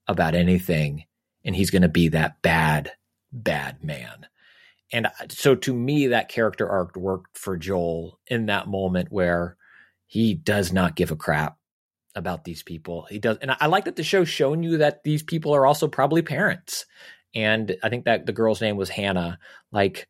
[0.07, 1.05] about anything.
[1.43, 2.91] And he's going to be that bad,
[3.31, 4.27] bad man.
[4.93, 9.57] And uh, so to me, that character arc worked for Joel in that moment where
[10.05, 11.57] he does not give a crap
[12.15, 13.07] about these people.
[13.09, 15.87] He does, and I like that the show's shown you that these people are also
[15.87, 16.85] probably parents.
[17.33, 19.39] And I think that the girl's name was Hannah.
[19.71, 20.07] Like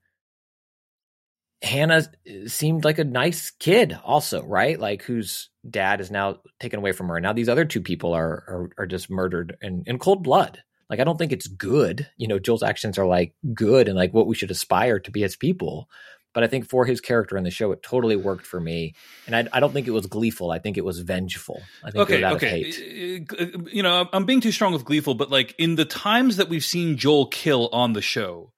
[1.62, 4.78] Hannah uh, seemed like a nice kid, also, right?
[4.78, 7.22] Like whose dad is now taken away from her.
[7.22, 10.62] Now these other two people are are, are just murdered in, in cold blood.
[10.94, 12.08] Like I don't think it's good.
[12.18, 15.24] You know, Joel's actions are like good and like what we should aspire to be
[15.24, 15.90] as people.
[16.36, 18.94] But I think for his character in the show, it totally worked for me.
[19.26, 20.52] And I, I don't think it was gleeful.
[20.52, 21.64] I think it was vengeful.
[21.84, 23.26] I think okay, okay.
[23.72, 26.64] You know, I'm being too strong with gleeful, but like in the times that we've
[26.64, 28.54] seen Joel kill on the show,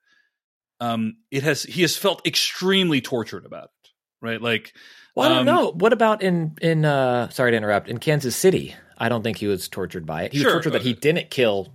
[0.81, 3.89] um, it has he has felt extremely tortured about it,
[4.21, 4.41] right?
[4.41, 4.75] Like,
[5.15, 5.71] well, I don't um, know.
[5.71, 8.75] What about in in uh, sorry to interrupt in Kansas City?
[8.97, 10.33] I don't think he was tortured by it.
[10.33, 11.73] He Sure, was tortured that he uh, didn't kill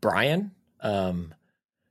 [0.00, 0.52] Brian.
[0.80, 1.34] Um,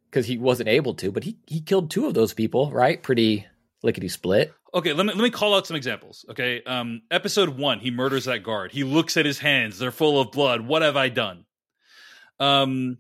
[0.10, 3.03] because he wasn't able to, but he he killed two of those people, right?
[3.03, 3.45] Pretty
[3.84, 4.53] lickety split.
[4.74, 6.26] Okay, let me let me call out some examples.
[6.30, 8.72] Okay, um, episode one, he murders that guard.
[8.72, 10.62] He looks at his hands; they're full of blood.
[10.62, 11.45] What have I done?
[12.39, 12.97] Um,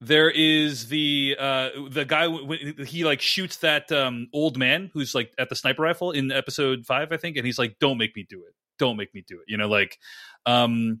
[0.00, 5.14] there is the uh the guy when he like shoots that um old man who's
[5.14, 8.14] like at the sniper rifle in episode five, I think, and he's like, "Don't make
[8.16, 8.54] me do it.
[8.78, 9.98] Don't make me do it." You know, like,
[10.44, 11.00] um,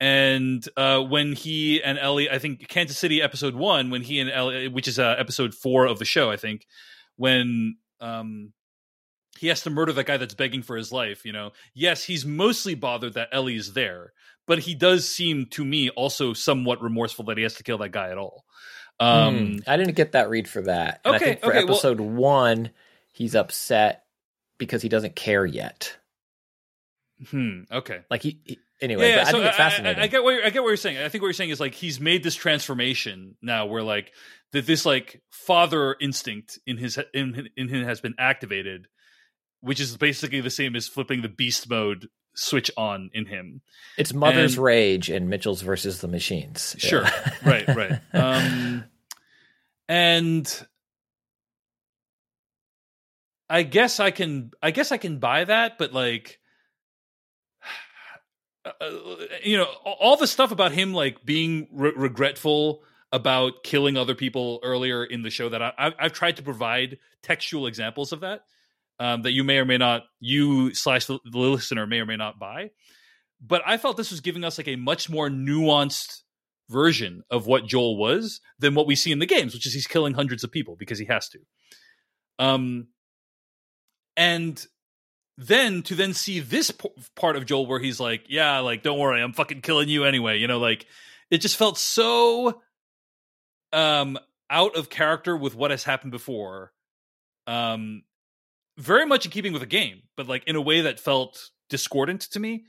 [0.00, 4.30] and uh, when he and Ellie, I think Kansas City episode one, when he and
[4.30, 6.66] Ellie, which is uh, episode four of the show, I think,
[7.16, 8.52] when um,
[9.38, 11.24] he has to murder that guy that's begging for his life.
[11.24, 14.12] You know, yes, he's mostly bothered that Ellie is there,
[14.46, 17.90] but he does seem to me also somewhat remorseful that he has to kill that
[17.92, 18.44] guy at all.
[19.00, 19.56] Um, Hmm.
[19.66, 21.00] I didn't get that read for that.
[21.04, 22.70] And Okay, I think for okay, well- episode one,
[23.12, 24.04] he's upset
[24.58, 25.96] because he doesn't care yet.
[27.30, 28.00] hmm, okay.
[28.10, 29.08] Like he, he anyway.
[29.10, 30.02] yeah, but I so think it's I- I- fascinating.
[30.02, 30.98] I, get what you're, I get what you're saying.
[30.98, 34.12] I think what you're saying is like he's made this transformation now, where like
[34.52, 38.86] that this like father instinct in his in in him has been activated,
[39.60, 43.60] which is basically the same as flipping the beast mode switch on in him.
[43.96, 46.74] it's Mother's and- Rage and Mitchell's versus the Machines.
[46.78, 47.30] Sure, Yeah.
[47.44, 48.00] right, right.
[48.12, 48.84] Um,
[49.88, 50.66] and
[53.48, 56.38] I guess I can, I guess I can buy that, but like,
[58.64, 58.90] uh,
[59.42, 64.58] you know, all the stuff about him like being re- regretful about killing other people
[64.62, 68.42] earlier in the show that I, I've tried to provide textual examples of that
[68.98, 72.38] um, that you may or may not, you slash the listener may or may not
[72.38, 72.70] buy.
[73.40, 76.22] But I felt this was giving us like a much more nuanced
[76.70, 79.86] version of what Joel was than what we see in the games, which is he's
[79.86, 81.38] killing hundreds of people because he has to.
[82.38, 82.88] Um,
[84.16, 84.64] and
[85.36, 88.98] then to then see this p- part of Joel where he's like, "Yeah, like don't
[88.98, 90.86] worry, I'm fucking killing you anyway," you know, like
[91.30, 92.62] it just felt so
[93.72, 94.18] um
[94.50, 96.72] out of character with what has happened before.
[97.46, 98.02] Um,
[98.78, 102.22] very much in keeping with the game, but like in a way that felt discordant
[102.22, 102.64] to me.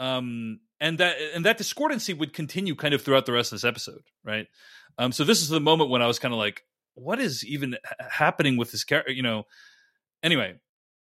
[0.00, 3.64] Um, and that and that discordancy would continue kind of throughout the rest of this
[3.64, 4.46] episode, right?
[4.98, 6.62] Um, so this is the moment when I was kind of like,
[6.94, 9.12] what is even ha- happening with this character?
[9.12, 9.44] You know.
[10.22, 10.54] Anyway,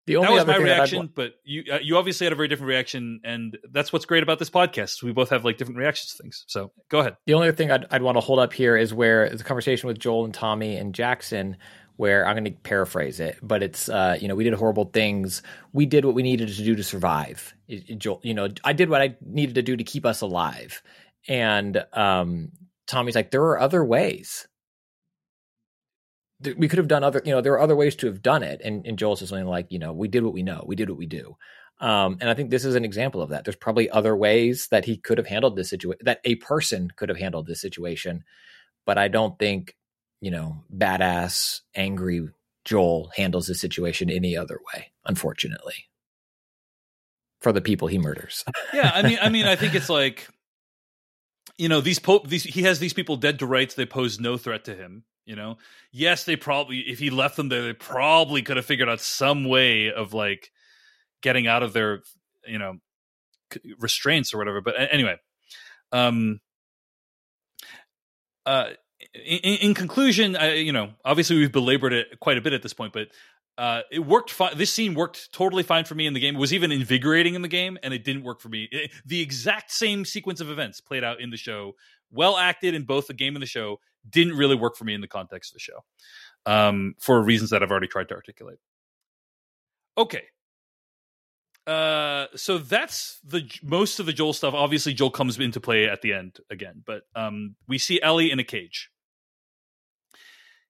[0.05, 2.67] The only that was my reaction, but you uh, you obviously had a very different
[2.69, 5.01] reaction, and that's what's great about this podcast.
[5.01, 6.43] We both have like different reactions to things.
[6.47, 7.15] So go ahead.
[7.25, 9.99] The only thing I'd, I'd want to hold up here is where the conversation with
[9.99, 11.55] Joel and Tommy and Jackson,
[11.95, 15.41] where I'm going to paraphrase it, but it's uh, you know we did horrible things.
[15.71, 17.53] We did what we needed to do to survive.
[17.69, 20.19] It- it- Joel, you know, I did what I needed to do to keep us
[20.21, 20.81] alive.
[21.29, 22.51] And um,
[22.87, 24.47] Tommy's like, there are other ways.
[26.57, 28.61] We could have done other, you know, there are other ways to have done it.
[28.63, 30.63] And, and Joel's just something like, you know, we did what we know.
[30.65, 31.37] We did what we do.
[31.79, 33.43] Um, and I think this is an example of that.
[33.43, 37.09] There's probably other ways that he could have handled this situation, that a person could
[37.09, 38.23] have handled this situation.
[38.85, 39.75] But I don't think,
[40.21, 42.29] you know, badass, angry
[42.65, 45.89] Joel handles this situation any other way, unfortunately,
[47.41, 48.45] for the people he murders.
[48.73, 50.29] yeah, I mean, I mean, I think it's like,
[51.57, 53.75] you know, these po- these he has these people dead to rights.
[53.75, 55.03] They pose no threat to him.
[55.26, 55.57] You know,
[55.91, 59.45] yes, they probably if he left them there, they probably could have figured out some
[59.45, 60.51] way of like
[61.21, 62.01] getting out of their
[62.45, 62.76] you know
[63.80, 64.59] restraints or whatever.
[64.61, 65.15] But anyway,
[65.91, 66.39] um,
[68.45, 68.69] uh,
[69.13, 72.74] in, in conclusion, I, you know, obviously we've belabored it quite a bit at this
[72.74, 73.07] point, but
[73.57, 74.57] uh, it worked fine.
[74.57, 76.36] This scene worked totally fine for me in the game.
[76.36, 78.67] It was even invigorating in the game, and it didn't work for me.
[78.71, 81.74] It- the exact same sequence of events played out in the show,
[82.11, 85.01] well acted in both the game and the show, didn't really work for me in
[85.01, 85.83] the context of the show,
[86.45, 88.57] um, for reasons that I've already tried to articulate.
[89.97, 90.23] Okay,
[91.65, 94.53] uh, so that's the most of the Joel stuff.
[94.53, 98.39] Obviously, Joel comes into play at the end again, but um, we see Ellie in
[98.39, 98.89] a cage.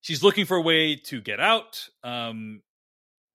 [0.02, 2.62] She's looking for a way to get out, um,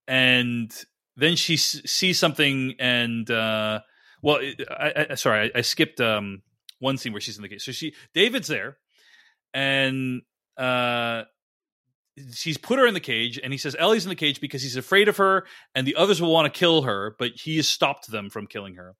[0.07, 0.73] and
[1.17, 2.75] then she s- sees something.
[2.79, 3.81] And uh,
[4.23, 4.39] well,
[4.71, 6.43] I, I, sorry, I, I skipped um,
[6.79, 7.65] one scene where she's in the cage.
[7.65, 8.77] So she, David's there,
[9.55, 10.23] and
[10.57, 11.23] uh,
[12.33, 14.77] she's put her in the cage and he says Ellie's in the cage because he's
[14.77, 18.11] afraid of her and the others will want to kill her, but he has stopped
[18.11, 18.95] them from killing her.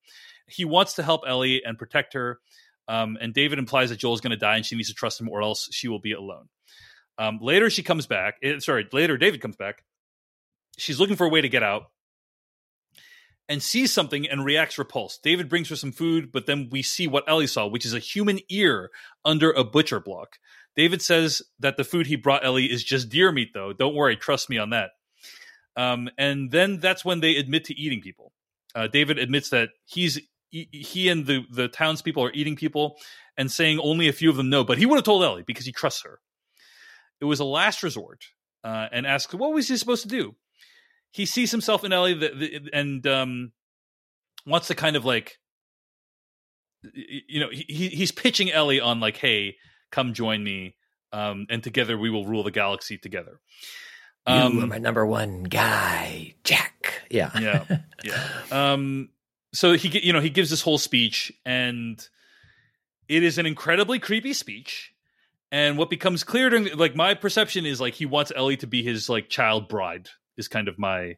[0.47, 2.39] He wants to help Ellie and protect her.
[2.87, 5.29] Um, and David implies that Joel's going to die and she needs to trust him
[5.29, 6.49] or else she will be alone.
[7.19, 8.35] Um, later, she comes back.
[8.41, 9.83] Eh, sorry, later, David comes back.
[10.77, 11.91] She's looking for a way to get out
[13.49, 15.23] and sees something and reacts repulsed.
[15.23, 17.99] David brings her some food, but then we see what Ellie saw, which is a
[17.99, 18.91] human ear
[19.25, 20.37] under a butcher block.
[20.75, 23.73] David says that the food he brought Ellie is just deer meat, though.
[23.73, 24.91] Don't worry, trust me on that.
[25.75, 28.31] Um, and then that's when they admit to eating people.
[28.75, 30.19] Uh, David admits that he's
[30.51, 32.97] he and the the townspeople are eating people,
[33.37, 34.63] and saying only a few of them know.
[34.63, 36.19] But he would have told Ellie because he trusts her.
[37.21, 38.25] It was a last resort,
[38.63, 40.35] uh, and asks what was he supposed to do.
[41.11, 43.51] He sees himself in Ellie the, the, and um,
[44.45, 45.37] wants to kind of like,
[46.93, 49.55] you know, he, he's pitching Ellie on like, hey,
[49.91, 50.75] come join me,
[51.11, 53.39] um, and together we will rule the galaxy together.
[54.25, 57.01] Um, you are my number one guy, Jack.
[57.09, 58.29] Yeah, yeah, yeah.
[58.51, 59.09] Um,
[59.53, 61.99] so he, you know, he gives this whole speech, and
[63.07, 64.93] it is an incredibly creepy speech.
[65.51, 68.83] And what becomes clear to like my perception is like he wants Ellie to be
[68.83, 71.15] his like child bride is kind of my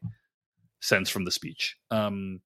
[0.80, 1.76] sense from the speech.
[1.90, 2.40] Um,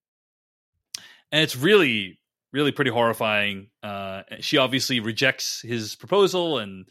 [1.32, 2.20] and it's really
[2.52, 3.68] really pretty horrifying.
[3.82, 6.88] Uh, she obviously rejects his proposal and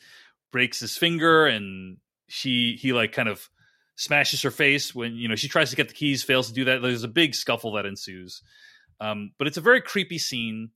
[0.52, 3.50] breaks his finger, and she he like kind of
[3.96, 6.66] smashes her face when you know she tries to get the keys, fails to do
[6.66, 6.82] that.
[6.82, 8.42] There's a big scuffle that ensues.
[9.00, 10.70] Um, but it's a very creepy scene,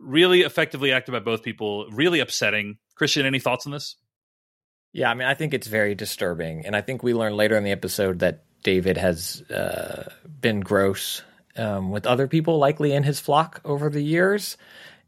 [0.00, 2.78] really effectively acted by both people, really upsetting.
[2.96, 3.96] Christian, any thoughts on this?
[4.98, 7.62] Yeah, I mean, I think it's very disturbing, and I think we learn later in
[7.62, 11.22] the episode that David has uh, been gross
[11.56, 14.56] um, with other people likely in his flock over the years.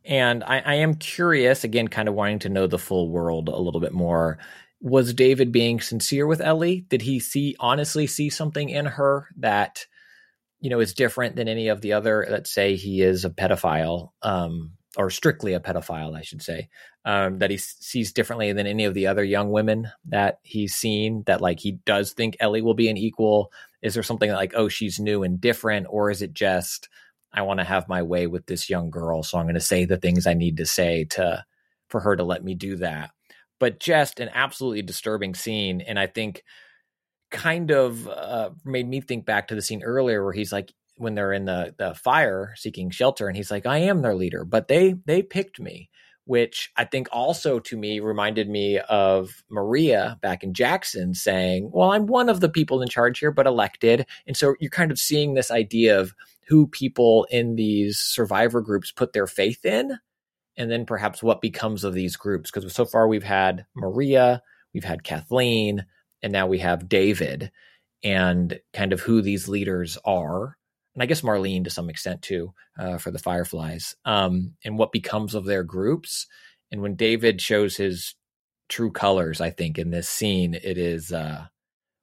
[0.05, 3.59] And I, I am curious, again, kind of wanting to know the full world a
[3.59, 4.39] little bit more.
[4.81, 6.87] Was David being sincere with Ellie?
[6.89, 9.87] Did he see honestly see something in her that
[10.61, 12.25] you know is different than any of the other?
[12.31, 16.69] Let's say he is a pedophile, um, or strictly a pedophile, I should say.
[17.05, 21.23] Um, that he sees differently than any of the other young women that he's seen.
[21.27, 24.69] That like he does think Ellie will be an equal is there something like, oh,
[24.69, 25.87] she's new and different?
[25.89, 26.89] Or is it just,
[27.33, 29.85] I want to have my way with this young girl, so I'm going to say
[29.85, 31.45] the things I need to say to
[31.89, 33.11] for her to let me do that.
[33.59, 36.43] But just an absolutely disturbing scene, and I think
[37.31, 41.15] kind of uh, made me think back to the scene earlier where he's like when
[41.15, 44.69] they're in the the fire seeking shelter, and he's like, I am their leader, but
[44.69, 45.91] they they picked me
[46.31, 51.91] which I think also to me reminded me of Maria back in Jackson saying, Well,
[51.91, 54.07] I'm one of the people in charge here, but elected.
[54.29, 56.15] And so you're kind of seeing this idea of
[56.47, 59.99] who people in these survivor groups put their faith in,
[60.57, 62.49] and then perhaps what becomes of these groups.
[62.49, 64.41] Because so far we've had Maria,
[64.73, 65.85] we've had Kathleen,
[66.23, 67.51] and now we have David,
[68.05, 70.57] and kind of who these leaders are
[70.95, 74.93] and I guess Marlene to some extent too uh, for the Fireflies, um, and what
[74.93, 76.27] becomes of their groups.
[76.73, 78.15] And when David shows his
[78.69, 81.47] true colors, I think in this scene, it is uh,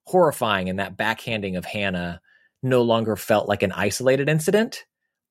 [0.05, 2.21] horrifying, and that backhanding of Hannah
[2.63, 4.85] no longer felt like an isolated incident,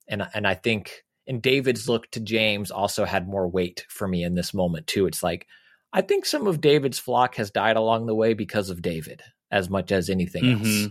[0.09, 4.23] and and I think and David's look to James also had more weight for me
[4.23, 5.07] in this moment too.
[5.07, 5.47] It's like
[5.93, 9.71] I think some of David's flock has died along the way because of David as
[9.71, 10.65] much as anything mm-hmm.
[10.65, 10.89] else.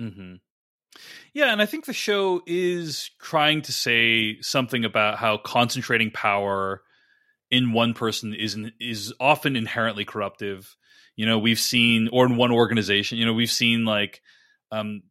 [0.00, 0.34] Mm-hmm.
[1.34, 6.82] Yeah, and I think the show is trying to say something about how concentrating power
[7.50, 10.76] in one person is is often inherently corruptive.
[11.16, 14.20] You know, we've seen, or in one organization, you know, we've seen like
[14.70, 15.02] um,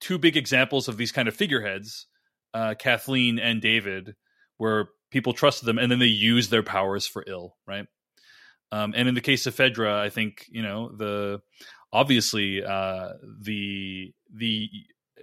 [0.00, 2.06] two big examples of these kind of figureheads,
[2.54, 4.14] uh, Kathleen and David,
[4.56, 7.86] where people trusted them and then they use their powers for ill, right?
[8.72, 11.40] Um, and in the case of Fedra, I think you know the
[11.92, 13.10] obviously uh,
[13.42, 14.68] the the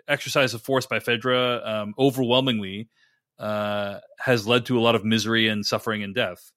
[0.08, 2.90] exercise of force by Fedra um, overwhelmingly
[3.40, 6.52] uh, has led to a lot of misery and suffering and death.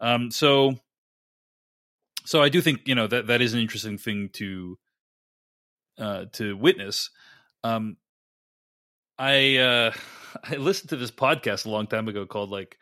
[0.00, 0.76] Um, so,
[2.24, 4.78] so I do think you know that that is an interesting thing to
[5.98, 7.10] uh, to witness.
[7.64, 7.96] Um,
[9.18, 9.92] I uh,
[10.44, 12.76] I listened to this podcast a long time ago called like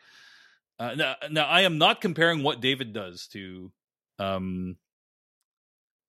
[0.79, 3.71] uh, now, now I am not comparing what David does to
[4.19, 4.77] um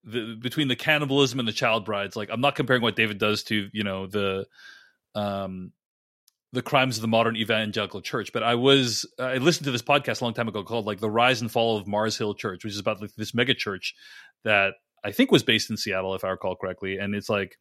[0.07, 3.43] the between the cannibalism and the child brides like i'm not comparing what david does
[3.43, 4.47] to you know the
[5.15, 5.73] um,
[6.53, 8.33] the crimes of the modern evangelical church.
[8.33, 11.11] But I was I listened to this podcast a long time ago called like the
[11.11, 13.95] rise and fall of Mars Hill Church, which is about like this mega church
[14.45, 16.99] that I think was based in Seattle, if I recall correctly.
[16.99, 17.57] And it's like,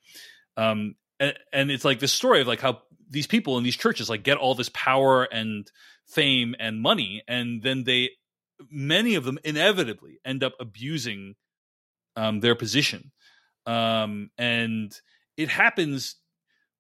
[0.58, 4.10] um, and, and it's like this story of like how these people in these churches
[4.10, 5.70] like get all this power and
[6.08, 8.12] fame and money, and then they
[8.70, 11.36] many of them inevitably end up abusing
[12.16, 13.12] um, their position,
[13.66, 14.94] um, and
[15.38, 16.16] it happens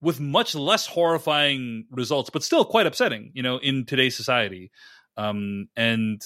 [0.02, 4.72] with much less horrifying results, but still quite upsetting, you know, in today's society.
[5.18, 6.22] Um, and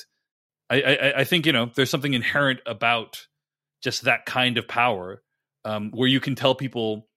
[0.69, 3.25] I, I, I, think you know there's something inherent about
[3.81, 5.21] just that kind of power,
[5.63, 7.07] um, where you can tell people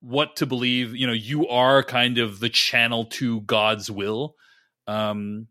[0.00, 0.94] what to believe.
[0.94, 4.34] You know, you are kind of the channel to God's will.
[4.86, 5.48] Um,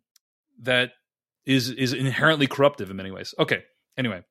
[0.61, 0.91] that
[1.45, 3.33] is is inherently corruptive in many ways.
[3.39, 3.63] Okay.
[3.97, 4.23] Anyway,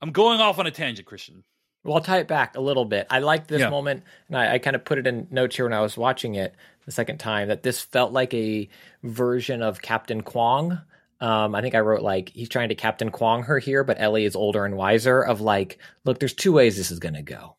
[0.00, 1.44] I'm going off on a tangent, Christian.
[1.84, 3.06] Well, I'll tie it back a little bit.
[3.08, 3.70] I like this yeah.
[3.70, 6.34] moment, and I, I, kind of put it in notes here when I was watching
[6.34, 6.54] it
[6.86, 8.68] the second time that this felt like a
[9.04, 10.80] version of Captain Kwong.
[11.20, 14.24] Um, I think I wrote like he's trying to Captain Kwong her here, but Ellie
[14.24, 15.22] is older and wiser.
[15.22, 17.56] Of like, look, there's two ways this is going to go.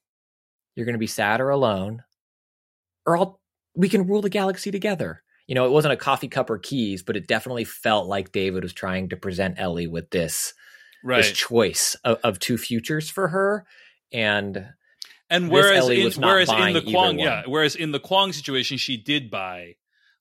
[0.75, 2.03] You're going to be sad or alone,
[3.05, 3.39] or I'll,
[3.75, 5.23] we can rule the galaxy together.
[5.47, 8.63] You know, it wasn't a coffee cup or keys, but it definitely felt like David
[8.63, 10.53] was trying to present Ellie with this,
[11.03, 11.17] right.
[11.17, 13.65] this choice of, of two futures for her
[14.11, 14.65] and
[15.29, 19.29] and whereas in, whereas in the Kwong, yeah, whereas in the Kwong situation, she did
[19.29, 19.75] buy,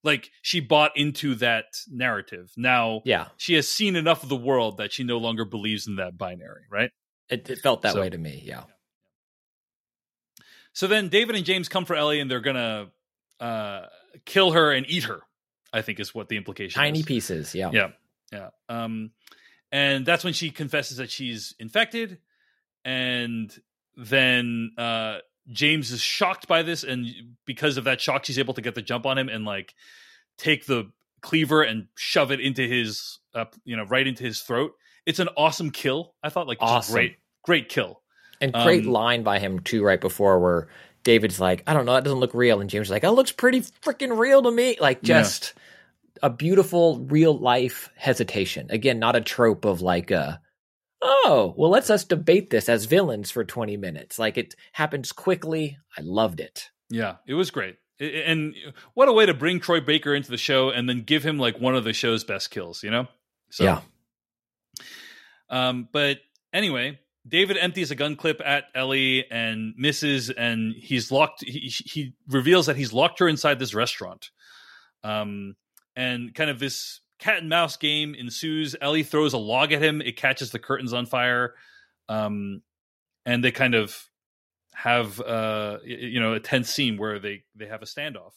[0.04, 2.52] like she bought into that narrative.
[2.56, 5.96] Now, yeah, she has seen enough of the world that she no longer believes in
[5.96, 6.90] that binary, right?
[7.30, 8.64] It, it felt that so, way to me, yeah.
[10.74, 12.88] So then David and James come for Ellie, and they're gonna
[13.40, 13.86] uh,
[14.26, 15.20] kill her and eat her.
[15.72, 16.78] I think is what the implication.
[16.78, 17.06] Tiny is.
[17.06, 17.88] pieces, yeah, yeah,
[18.30, 18.48] yeah.
[18.68, 19.12] Um,
[19.70, 22.18] and that's when she confesses that she's infected,
[22.84, 23.54] and
[23.96, 25.18] then uh,
[25.50, 27.06] James is shocked by this, and
[27.44, 29.74] because of that shock, she's able to get the jump on him and like
[30.38, 30.90] take the
[31.20, 34.72] cleaver and shove it into his, uh, you know, right into his throat.
[35.04, 36.14] It's an awesome kill.
[36.22, 36.94] I thought like awesome.
[36.94, 38.00] great, great kill,
[38.40, 39.82] and great um, line by him too.
[39.82, 40.68] Right before where
[41.02, 43.32] David's like, I don't know, that doesn't look real, and James is like, that looks
[43.32, 44.76] pretty freaking real to me.
[44.80, 45.54] Like just.
[45.56, 45.62] Yeah.
[46.22, 48.68] A beautiful real life hesitation.
[48.70, 50.40] Again, not a trope of like a
[51.02, 54.18] oh, well, let's us debate this as villains for 20 minutes.
[54.18, 55.78] Like it happens quickly.
[55.96, 56.70] I loved it.
[56.90, 57.76] Yeah, it was great.
[58.00, 58.54] And
[58.94, 61.60] what a way to bring Troy Baker into the show and then give him like
[61.60, 63.08] one of the show's best kills, you know?
[63.50, 63.80] So, yeah.
[65.50, 66.18] Um, but
[66.52, 71.42] anyway, David empties a gun clip at Ellie and misses, and he's locked.
[71.44, 74.30] He, he reveals that he's locked her inside this restaurant.
[75.02, 75.56] Um,
[75.98, 78.76] and kind of this cat and mouse game ensues.
[78.80, 80.00] Ellie throws a log at him.
[80.00, 81.54] It catches the curtains on fire.
[82.08, 82.62] Um,
[83.26, 84.08] and they kind of
[84.74, 88.32] have uh, you know a tense scene where they they have a standoff.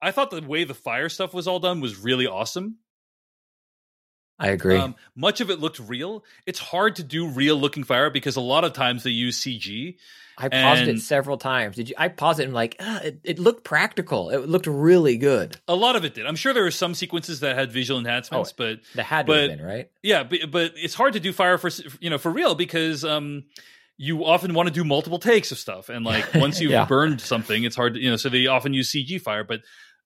[0.00, 2.78] I thought the way the fire stuff was all done was really awesome.
[4.38, 4.76] I agree.
[4.76, 6.24] Um, much of it looked real.
[6.46, 9.96] It's hard to do real looking fire because a lot of times they use CG.
[10.36, 11.76] I paused and it several times.
[11.76, 11.94] Did you?
[11.96, 14.30] I paused it and like uh, it, it, looked practical.
[14.30, 15.56] It looked really good.
[15.68, 16.26] A lot of it did.
[16.26, 19.32] I'm sure there were some sequences that had visual enhancements, oh, but that had to
[19.32, 19.90] but, have been right.
[20.02, 21.70] Yeah, but, but it's hard to do fire for
[22.00, 23.44] you know for real because um
[23.96, 26.84] you often want to do multiple takes of stuff and like once you've yeah.
[26.84, 29.60] burned something it's hard to you know so they often use cg fire but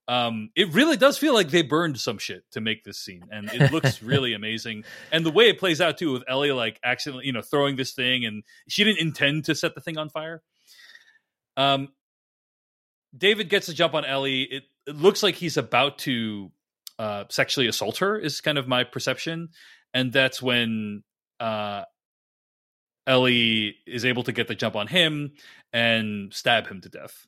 [0.09, 3.51] um, it really does feel like they burned some shit to make this scene, and
[3.53, 4.85] it looks really amazing.
[5.13, 7.93] And the way it plays out too, with Ellie like accidentally, you know, throwing this
[7.93, 10.43] thing, and she didn't intend to set the thing on fire.
[11.59, 11.89] Um,
[13.17, 14.43] David gets a jump on Ellie.
[14.43, 16.51] It, it looks like he's about to
[16.99, 19.51] uh, sexually assault her, is kind of my perception,
[19.93, 21.03] and that's when
[21.39, 21.83] uh,
[23.07, 25.33] Ellie is able to get the jump on him
[25.71, 27.27] and stab him to death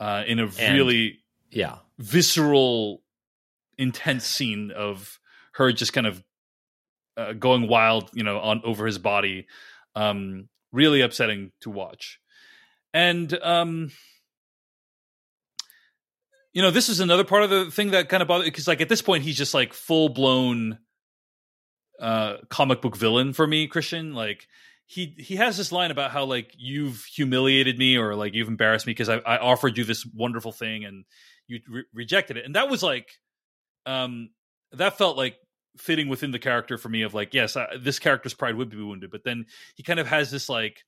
[0.00, 1.20] uh, in a and- really
[1.50, 1.76] yeah.
[1.98, 3.02] visceral
[3.78, 5.18] intense scene of
[5.52, 6.22] her just kind of
[7.16, 9.46] uh, going wild you know on over his body
[9.94, 12.20] um really upsetting to watch.
[12.92, 13.90] And um
[16.52, 18.80] you know this is another part of the thing that kind of bothered because like
[18.80, 20.78] at this point he's just like full blown
[22.00, 24.14] uh comic book villain for me christian.
[24.14, 24.46] Like
[24.86, 28.86] he he has this line about how like you've humiliated me or like you've embarrassed
[28.86, 31.04] me because I, I offered you this wonderful thing and
[31.46, 32.44] you re- rejected it.
[32.44, 33.08] And that was like
[33.84, 34.30] um
[34.72, 35.36] that felt like
[35.78, 38.76] fitting within the character for me of like yes I, this character's pride would be
[38.76, 39.10] wounded.
[39.10, 40.78] But then he kind of has this like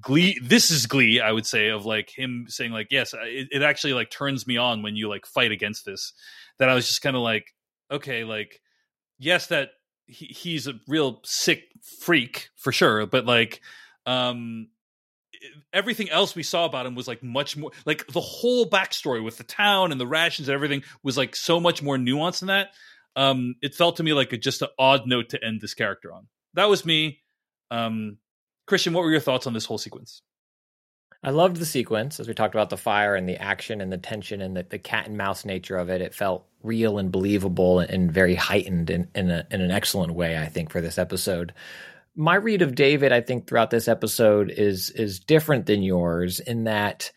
[0.00, 3.62] glee this is glee i would say of like him saying like yes it, it
[3.62, 6.12] actually like turns me on when you like fight against this.
[6.58, 7.54] That i was just kind of like
[7.90, 8.60] okay like
[9.18, 9.70] yes that
[10.06, 11.64] he, he's a real sick
[12.00, 13.06] freak for sure.
[13.06, 13.60] But like
[14.06, 14.68] um
[15.72, 19.38] everything else we saw about him was like much more like the whole backstory with
[19.38, 22.68] the town and the rations and everything was like so much more nuanced than that.
[23.16, 26.12] Um, it felt to me like a, just an odd note to end this character
[26.12, 26.26] on.
[26.54, 27.20] That was me.
[27.70, 28.18] Um,
[28.66, 30.22] Christian, what were your thoughts on this whole sequence?
[31.22, 33.98] I loved the sequence as we talked about the fire and the action and the
[33.98, 36.00] tension and the, the cat and mouse nature of it.
[36.00, 40.38] It felt real and believable and very heightened in, in, a, in an excellent way,
[40.38, 41.54] I think, for this episode.
[42.18, 46.64] My read of David, I think, throughout this episode is is different than yours in
[46.64, 47.12] that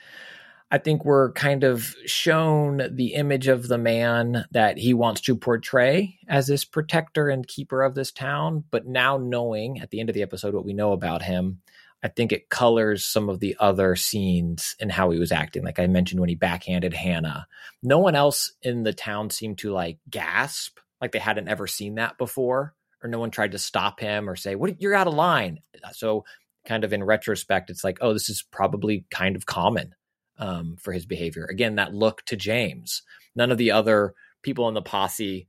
[0.71, 5.35] I think we're kind of shown the image of the man that he wants to
[5.35, 8.65] portray as this protector and keeper of this town.
[8.69, 11.61] But now knowing at the end of the episode what we know about him,
[12.03, 15.63] I think it colors some of the other scenes and how he was acting.
[15.63, 17.47] Like I mentioned when he backhanded Hannah.
[17.81, 21.95] No one else in the town seemed to like gasp, like they hadn't ever seen
[21.95, 25.13] that before, or no one tried to stop him or say, What you're out of
[25.13, 25.59] line.
[25.93, 26.25] So
[26.65, 29.95] kind of in retrospect, it's like, oh, this is probably kind of common
[30.37, 31.45] um, for his behavior.
[31.45, 33.01] Again, that look to James.
[33.35, 35.47] None of the other people in the posse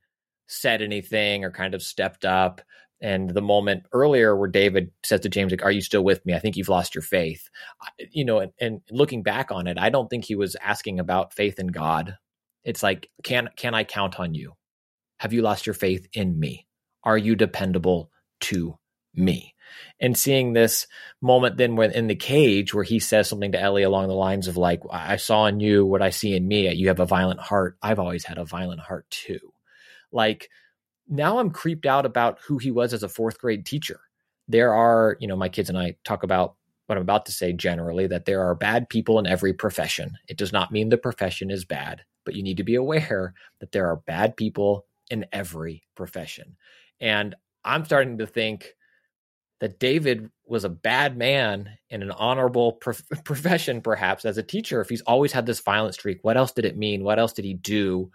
[0.48, 2.60] said anything or kind of stepped up.
[3.02, 6.34] And the moment earlier where David says to James, like, "Are you still with me?
[6.34, 7.48] I think you've lost your faith."
[8.10, 11.32] You know, and, and looking back on it, I don't think he was asking about
[11.32, 12.18] faith in God.
[12.62, 14.52] It's like, can can I count on you?
[15.18, 16.66] Have you lost your faith in me?
[17.04, 18.78] Are you dependable to
[19.14, 19.54] me?
[20.00, 20.86] And seeing this
[21.20, 24.48] moment then when in the cage where he says something to Ellie along the lines
[24.48, 26.72] of like, "I saw in you what I see in me.
[26.72, 27.76] You have a violent heart.
[27.82, 29.52] I've always had a violent heart too."
[30.12, 30.50] Like
[31.08, 34.00] now I'm creeped out about who he was as a fourth grade teacher.
[34.48, 37.52] There are, you know, my kids and I talk about what I'm about to say
[37.52, 40.18] generally that there are bad people in every profession.
[40.28, 43.70] It does not mean the profession is bad, but you need to be aware that
[43.70, 46.56] there are bad people in every profession.
[47.00, 47.34] And
[47.64, 48.74] I'm starting to think
[49.60, 54.80] that David was a bad man in an honorable prof- profession, perhaps as a teacher.
[54.80, 57.04] If he's always had this violent streak, what else did it mean?
[57.04, 58.10] What else did he do?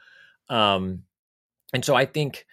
[0.50, 1.04] Um,
[1.74, 2.46] and so I think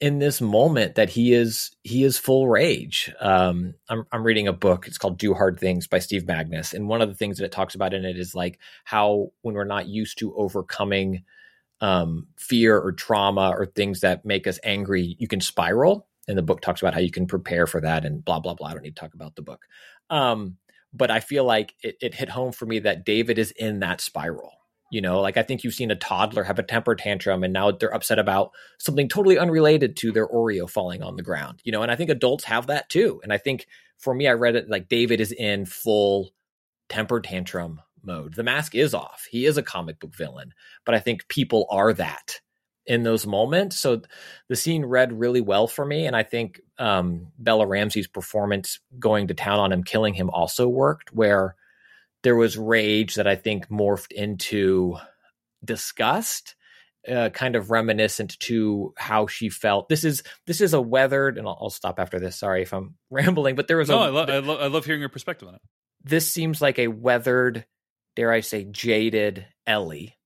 [0.00, 3.12] in this moment that he is he is full rage.
[3.20, 4.86] Um, I'm I'm reading a book.
[4.86, 7.52] It's called Do Hard Things by Steve Magness, and one of the things that it
[7.52, 11.24] talks about in it is like how when we're not used to overcoming
[11.80, 16.06] um, fear or trauma or things that make us angry, you can spiral.
[16.26, 18.68] And the book talks about how you can prepare for that and blah blah blah.
[18.68, 19.64] I don't need to talk about the book,
[20.10, 20.56] um,
[20.92, 24.00] but I feel like it, it hit home for me that David is in that
[24.00, 24.52] spiral
[24.90, 27.70] you know, like I think you've seen a toddler have a temper tantrum and now
[27.70, 31.82] they're upset about something totally unrelated to their Oreo falling on the ground, you know,
[31.82, 33.20] and I think adults have that too.
[33.22, 33.66] And I think
[33.98, 36.30] for me, I read it like David is in full
[36.88, 38.34] temper tantrum mode.
[38.34, 39.28] The mask is off.
[39.30, 40.52] He is a comic book villain,
[40.84, 42.40] but I think people are that
[42.86, 43.78] in those moments.
[43.78, 44.02] So
[44.48, 46.06] the scene read really well for me.
[46.06, 50.66] And I think um, Bella Ramsey's performance going to town on him, killing him also
[50.66, 51.54] worked where
[52.22, 54.96] there was rage that I think morphed into
[55.64, 56.56] disgust.
[57.08, 59.88] Uh, kind of reminiscent to how she felt.
[59.88, 62.36] This is this is a weathered, and I'll, I'll stop after this.
[62.36, 64.00] Sorry if I'm rambling, but there was no.
[64.00, 65.60] A, I, lo- I, lo- I love hearing your perspective on it.
[66.04, 67.64] This seems like a weathered,
[68.18, 70.18] dare I say, jaded Ellie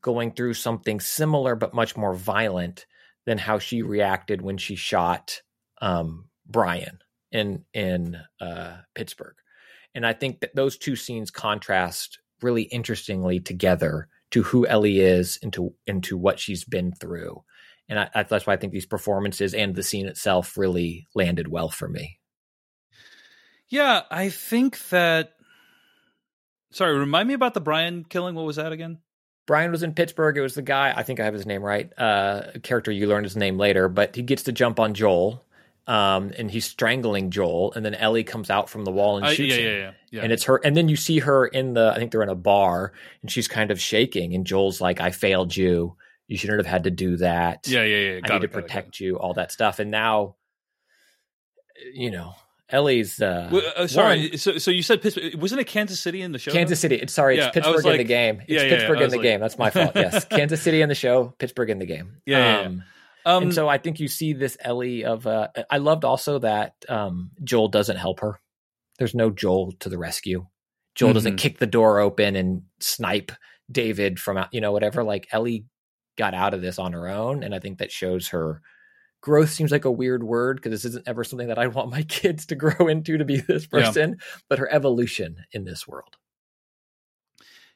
[0.00, 2.86] going through something similar but much more violent
[3.26, 5.42] than how she reacted when she shot
[5.82, 9.34] um, Brian in in uh, Pittsburgh.
[9.94, 15.38] And I think that those two scenes contrast really interestingly together to who Ellie is
[15.42, 17.44] and to into what she's been through.
[17.86, 21.68] And I, that's why I think these performances and the scene itself really landed well
[21.68, 22.18] for me.
[23.68, 25.34] Yeah, I think that.
[26.70, 28.34] Sorry, remind me about the Brian killing.
[28.34, 28.98] What was that again?
[29.46, 30.36] Brian was in Pittsburgh.
[30.36, 30.92] It was the guy.
[30.94, 31.90] I think I have his name right.
[31.96, 35.44] Uh, character you learned his name later, but he gets to jump on Joel
[35.86, 39.54] um, and he's strangling Joel, and then Ellie comes out from the wall and shoots
[39.54, 39.72] uh, yeah, him.
[39.72, 40.22] Yeah, yeah, yeah.
[40.22, 42.34] And it's her, and then you see her in the, I think they're in a
[42.34, 45.96] bar, and she's kind of shaking, and Joel's like, "I failed you.
[46.26, 47.68] You shouldn't have had to do that.
[47.68, 48.20] Yeah, yeah, yeah.
[48.20, 49.16] Got I need it, to protect it, you.
[49.16, 50.34] All that stuff." And now,
[51.94, 52.34] you know,
[52.70, 53.20] Ellie's.
[53.20, 55.34] Uh, well, uh, sorry, one, so so you said Pittsburgh?
[55.36, 56.50] Wasn't it Kansas City in the show?
[56.50, 56.96] Kansas City.
[56.96, 58.42] It's sorry, it's Pittsburgh like, in the game.
[58.46, 59.22] It's yeah, Pittsburgh in the like...
[59.22, 59.40] game.
[59.40, 59.92] That's my fault.
[59.94, 62.18] Yes, Kansas City in the show, Pittsburgh in the game.
[62.26, 62.60] Yeah.
[62.60, 62.84] Um,
[63.24, 65.26] um, and so I think you see this Ellie of.
[65.26, 68.40] Uh, I loved also that um, Joel doesn't help her.
[68.98, 70.46] There's no Joel to the rescue.
[70.94, 71.14] Joel mm-hmm.
[71.14, 73.32] doesn't kick the door open and snipe
[73.70, 74.48] David from out.
[74.52, 75.04] You know, whatever.
[75.04, 75.66] Like Ellie
[76.16, 78.60] got out of this on her own, and I think that shows her
[79.26, 82.02] growth seems like a weird word because this isn't ever something that I want my
[82.02, 84.16] kids to grow into to be this person, yeah.
[84.48, 86.16] but her evolution in this world.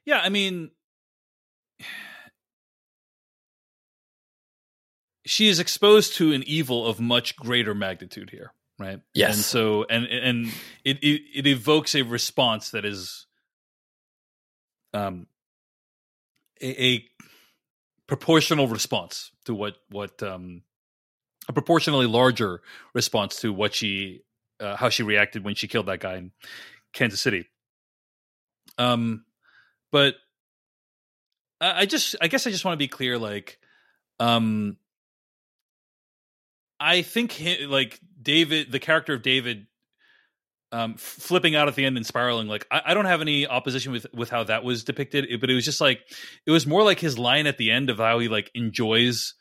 [0.05, 0.70] Yeah, I mean,
[5.27, 8.52] she is exposed to an evil of much greater magnitude here.
[8.78, 9.01] right?
[9.12, 9.35] Yes.
[9.35, 10.47] and so and and
[10.85, 13.27] it it, it evokes a response that is
[14.94, 15.27] um
[16.62, 17.05] a, a
[18.06, 20.62] proportional response to what what um
[21.51, 22.62] a proportionally larger
[22.94, 24.22] response to what she
[24.60, 26.31] uh, how she reacted when she killed that guy in
[26.93, 27.47] Kansas City.
[28.78, 29.24] Um,
[29.90, 30.14] but
[31.60, 33.59] I, I just I guess I just want to be clear, like,
[34.20, 34.77] um,
[36.78, 39.66] I think hi- like David, the character of David,
[40.72, 42.47] um, flipping out at the end and spiraling.
[42.47, 45.51] Like, I, I don't have any opposition with with how that was depicted, it- but
[45.51, 46.01] it was just like
[46.47, 49.35] it was more like his line at the end of how he like enjoys,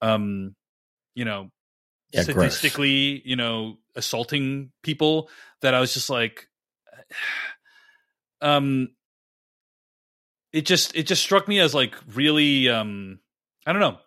[0.00, 0.54] um,
[1.14, 1.50] you know,
[2.12, 3.22] Yeah, gross.
[3.24, 5.28] you know, assaulting people.
[5.62, 6.48] That I was just like,
[8.40, 8.88] um,
[10.52, 13.20] it just it just struck me as like really, um,
[13.66, 13.98] I don't know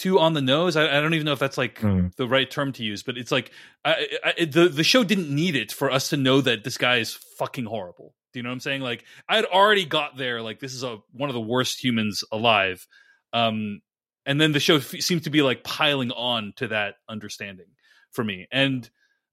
[0.00, 0.76] too on the nose.
[0.76, 2.14] I, I don't even know if that's like Mm.
[2.16, 3.52] the right term to use, but it's like
[3.84, 6.96] I, I, the the show didn't need it for us to know that this guy
[6.96, 8.14] is fucking horrible.
[8.32, 8.80] Do you know what I'm saying?
[8.80, 10.40] Like I had already got there.
[10.40, 12.86] Like this is a one of the worst humans alive,
[13.34, 13.82] um,
[14.26, 17.66] and then the show f- seems to be like piling on to that understanding
[18.12, 18.88] for me, and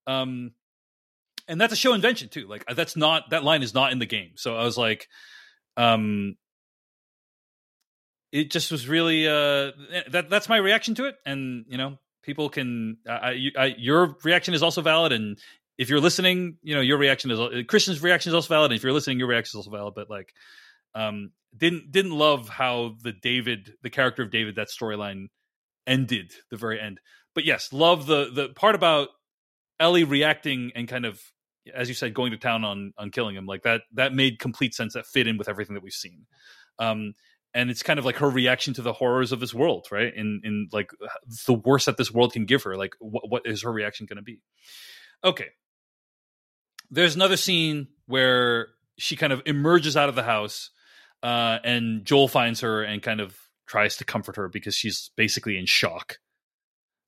[0.06, 0.52] um,
[1.48, 2.48] and that's a show invention too.
[2.48, 4.32] Like that's not that line is not in the game.
[4.36, 5.08] So I was like,
[5.76, 6.36] um,
[8.32, 9.72] it just was really uh
[10.12, 14.18] that that's my reaction to it and you know people can I, you- I your
[14.24, 15.38] reaction is also valid and
[15.78, 18.84] if you're listening you know your reaction is christian's reaction is also valid and if
[18.84, 20.34] you're listening your reaction is also valid but like
[20.98, 25.28] um didn't didn't love how the david the character of david that storyline
[25.86, 27.00] ended the very end.
[27.34, 29.10] But yes love the the part about
[29.80, 31.22] ellie reacting and kind of
[31.74, 34.74] as you said going to town on on killing him like that that made complete
[34.74, 36.26] sense that fit in with everything that we've seen.
[36.80, 37.14] Um
[37.54, 40.14] and it's kind of like her reaction to the horrors of this world right?
[40.14, 40.92] In in like
[41.46, 44.18] the worst that this world can give her like what, what is her reaction going
[44.18, 44.42] to be?
[45.24, 45.48] Okay.
[46.90, 50.72] There's another scene where she kind of emerges out of the house
[51.24, 53.36] uh and joel finds her and kind of
[53.68, 56.18] tries to comfort her because she's basically in shock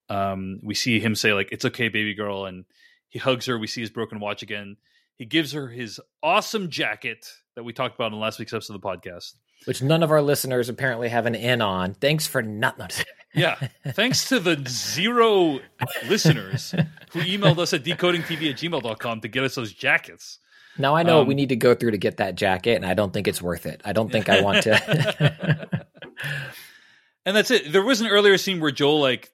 [0.10, 2.66] um we see him say like it's okay baby girl and
[3.10, 4.78] he hugs her we see his broken watch again
[5.16, 7.26] he gives her his awesome jacket
[7.56, 9.34] that we talked about in last week's episode of the podcast
[9.66, 11.94] Which none of our listeners apparently have an in on.
[11.94, 12.80] Thanks for not.
[12.80, 13.04] not
[13.34, 13.60] Yeah.
[13.90, 15.60] Thanks to the zero
[16.08, 16.72] listeners
[17.12, 20.40] who emailed us at decodingtv at gmail.com to get us those jackets.
[20.80, 22.86] Now I know what we Um, need to go through to get that jacket, and
[22.86, 23.82] I don't think it's worth it.
[23.86, 25.86] I don't think I want to.
[27.26, 27.72] And that's it.
[27.72, 29.32] There was an earlier scene where Joel like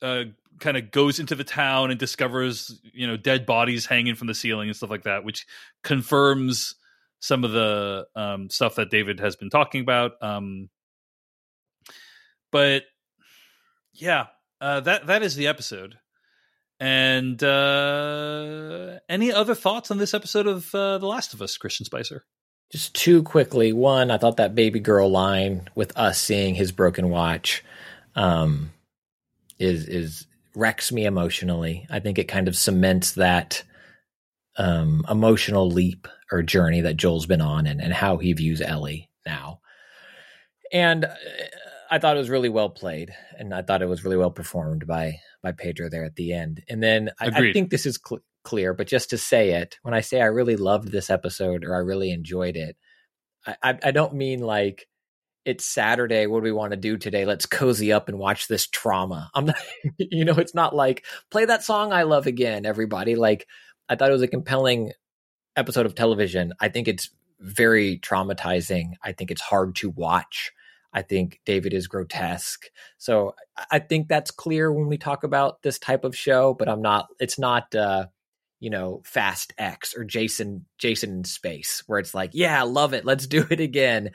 [0.00, 0.24] uh
[0.60, 4.34] kind of goes into the town and discovers, you know, dead bodies hanging from the
[4.34, 5.44] ceiling and stuff like that, which
[5.84, 6.76] confirms
[7.20, 10.12] some of the um stuff that David has been talking about.
[10.22, 10.70] Um
[12.50, 12.84] but
[13.92, 14.26] yeah,
[14.60, 15.98] uh that that is the episode.
[16.80, 21.86] And uh any other thoughts on this episode of uh, The Last of Us, Christian
[21.86, 22.24] Spicer?
[22.70, 23.72] Just two quickly.
[23.72, 27.64] One, I thought that baby girl line with us seeing his broken watch
[28.14, 28.72] um,
[29.58, 31.86] is is wrecks me emotionally.
[31.90, 33.62] I think it kind of cements that
[34.56, 39.08] um, emotional leap or journey that Joel's been on and, and how he views Ellie
[39.24, 39.60] now.
[40.72, 41.14] And uh,
[41.90, 44.86] I thought it was really well played, and I thought it was really well performed
[44.86, 46.62] by by Pedro there at the end.
[46.68, 49.94] And then I, I think this is cl- clear, but just to say it, when
[49.94, 52.76] I say I really loved this episode or I really enjoyed it,
[53.46, 54.86] I, I, I don't mean like
[55.44, 56.26] it's Saturday.
[56.26, 57.24] What do we want to do today?
[57.24, 59.30] Let's cozy up and watch this trauma.
[59.34, 59.56] I'm not,
[59.98, 63.16] you know, it's not like play that song I love again, everybody.
[63.16, 63.46] Like,
[63.88, 64.92] I thought it was a compelling
[65.56, 66.52] episode of television.
[66.60, 67.10] I think it's
[67.40, 68.92] very traumatizing.
[69.02, 70.52] I think it's hard to watch.
[70.92, 72.66] I think David is grotesque.
[72.96, 73.34] So
[73.70, 77.08] I- think that's clear when we talk about this type of show, but I'm not,
[77.20, 78.06] it's not, uh,
[78.60, 83.04] you know, Fast X or Jason, Jason in space where it's like, yeah, love it.
[83.04, 84.10] Let's do it again.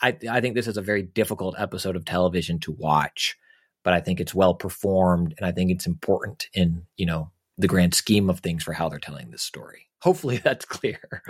[0.00, 3.36] I, I think this is a very difficult episode of television to watch,
[3.84, 7.68] but I think it's well performed and I think it's important in, you know, the
[7.68, 9.88] grand scheme of things for how they're telling this story.
[10.00, 11.22] Hopefully that's clear.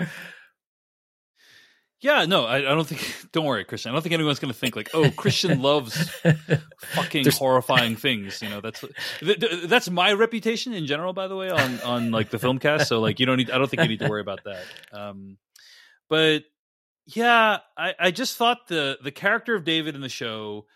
[2.03, 3.17] Yeah, no, I, I don't think.
[3.33, 3.91] Don't worry, Christian.
[3.91, 6.11] I don't think anyone's going to think like, "Oh, Christian loves
[6.81, 8.81] fucking There's- horrifying things." You know, that's
[9.21, 12.59] th- th- that's my reputation in general, by the way, on on like the film
[12.59, 12.89] cast.
[12.89, 13.51] So like, you don't need.
[13.51, 14.65] I don't think you need to worry about that.
[14.93, 15.39] Um,
[16.11, 16.43] but
[17.07, 20.67] yeah, I, I just thought the the character of David in the show,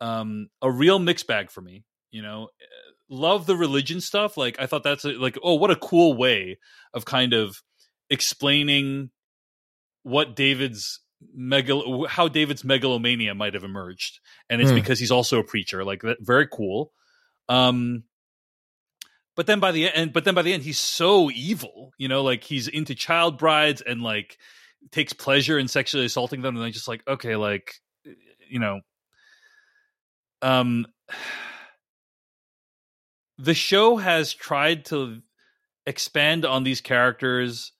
[0.00, 1.84] um, a real mixed bag for me.
[2.10, 2.48] You know,
[3.08, 4.36] love the religion stuff.
[4.36, 6.58] Like, I thought that's a, like, oh, what a cool way
[6.92, 7.62] of kind of
[8.10, 9.10] explaining
[10.02, 11.00] what David's
[11.38, 14.20] megal how David's megalomania might have emerged,
[14.50, 14.76] and it's Hmm.
[14.76, 15.84] because he's also a preacher.
[15.84, 16.92] Like that, very cool.
[17.48, 18.04] Um,
[19.36, 21.92] but then by the end, but then by the end, he's so evil.
[21.98, 24.38] You know, like he's into child brides and like
[24.90, 27.74] takes pleasure in sexually assaulting them, and I'm just like, okay, like
[28.48, 28.80] you know,
[30.42, 30.86] um,
[33.38, 35.20] the show has tried to
[35.86, 37.72] expand on these characters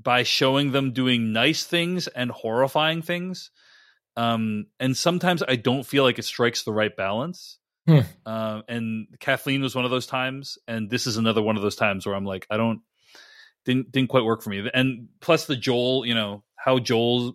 [0.00, 3.50] by showing them doing nice things and horrifying things.
[4.16, 7.58] Um, and sometimes I don't feel like it strikes the right balance.
[7.86, 8.00] Hmm.
[8.24, 11.76] Uh, and Kathleen was one of those times, and this is another one of those
[11.76, 12.80] times where I'm like, I don't
[13.64, 14.68] didn't didn't quite work for me.
[14.72, 17.34] And plus the Joel, you know, how Joel's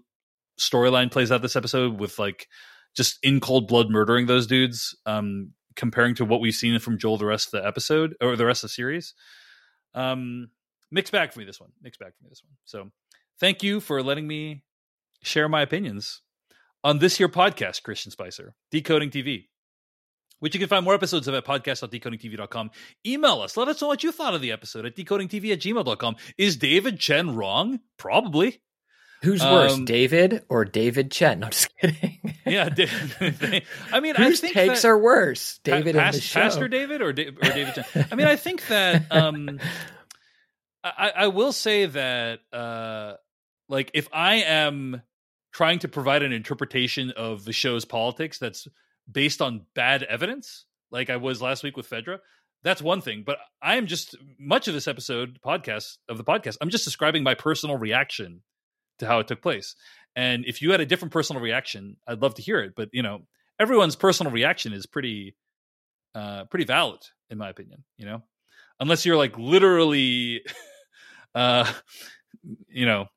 [0.60, 2.48] storyline plays out this episode with like
[2.96, 7.18] just in cold blood murdering those dudes, um, comparing to what we've seen from Joel
[7.18, 9.14] the rest of the episode or the rest of the series.
[9.94, 10.50] Um,
[10.92, 11.72] mixed bag for me this one.
[11.82, 12.54] Mixed bag for me this one.
[12.66, 12.90] So
[13.40, 14.64] thank you for letting me
[15.24, 16.22] share my opinions
[16.84, 19.48] on this here podcast, Christian Spicer, Decoding TV
[20.40, 22.72] which you can find more episodes of at podcast.decodingtv.com.
[23.06, 23.56] Email us.
[23.56, 26.16] Let us know what you thought of the episode at decodingtv at gmail.com.
[26.36, 27.80] Is David Chen wrong?
[27.98, 28.60] Probably.
[29.22, 31.42] Who's worse, Um, David or David Chen?
[31.42, 32.18] No, I'm just kidding.
[32.48, 32.70] Yeah.
[32.70, 33.64] David,
[33.94, 36.40] I mean, Whose I think takes that, are worse, David Pa- and the show?
[36.40, 38.08] Pastor David or, da- or David Chen?
[38.12, 39.60] I mean, I think that um,
[40.84, 43.14] I, I will say that uh,
[43.70, 45.02] like if I am
[45.54, 48.68] trying to provide an interpretation of the show's politics that's
[49.12, 52.20] based on bad evidence, like I was last week with Fedra,
[52.64, 53.24] that's one thing.
[53.26, 56.58] But I am just much of this episode podcast of the podcast.
[56.62, 58.42] I'm just describing my personal reaction
[59.00, 59.76] to how it took place.
[60.16, 62.74] And if you had a different personal reaction, I'd love to hear it.
[62.76, 63.22] But you know,
[63.60, 65.36] everyone's personal reaction is pretty,
[66.16, 67.00] uh, pretty valid
[67.30, 67.84] in my opinion.
[67.98, 68.24] You know,
[68.80, 70.42] unless you're like literally,
[71.36, 71.72] uh,
[72.70, 73.08] you know.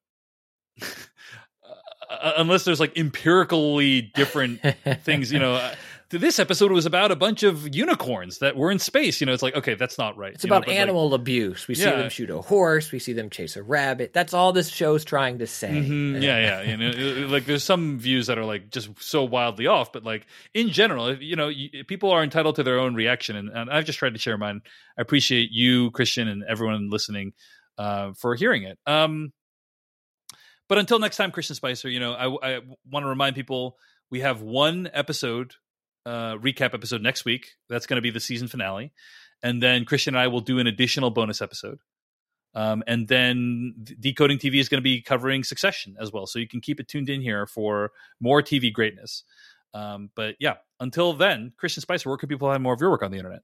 [2.10, 4.60] Uh, unless there's like empirically different
[5.02, 5.54] things, you know.
[5.54, 5.74] Uh,
[6.10, 9.20] this episode was about a bunch of unicorns that were in space.
[9.20, 10.34] You know, it's like okay, that's not right.
[10.34, 11.66] It's you know, about like, animal abuse.
[11.66, 12.92] We see them shoot a horse.
[12.92, 14.12] We see them chase a rabbit.
[14.12, 15.70] That's all this show's trying to say.
[15.70, 16.62] Mhm, yeah, yeah.
[16.62, 20.26] You know, like there's some views that are like just so wildly off, but like
[20.52, 23.84] in general, you know, you, people are entitled to their own reaction, and, and I've
[23.84, 24.60] just tried to share mine.
[24.98, 27.32] I appreciate you, Christian, and everyone listening
[27.78, 28.78] uh, for hearing it.
[28.86, 29.32] Um,
[30.68, 32.60] but until next time, Christian Spicer, you know, I, I
[32.90, 33.76] want to remind people
[34.10, 35.54] we have one episode
[36.06, 37.52] uh, recap episode next week.
[37.68, 38.92] That's going to be the season finale,
[39.42, 41.78] and then Christian and I will do an additional bonus episode.
[42.54, 46.26] Um, and then Decoding TV is going to be covering Succession as well.
[46.26, 47.90] So you can keep it tuned in here for
[48.20, 49.24] more TV greatness.
[49.72, 53.02] Um, but yeah, until then, Christian Spicer, where can people find more of your work
[53.02, 53.42] on the internet?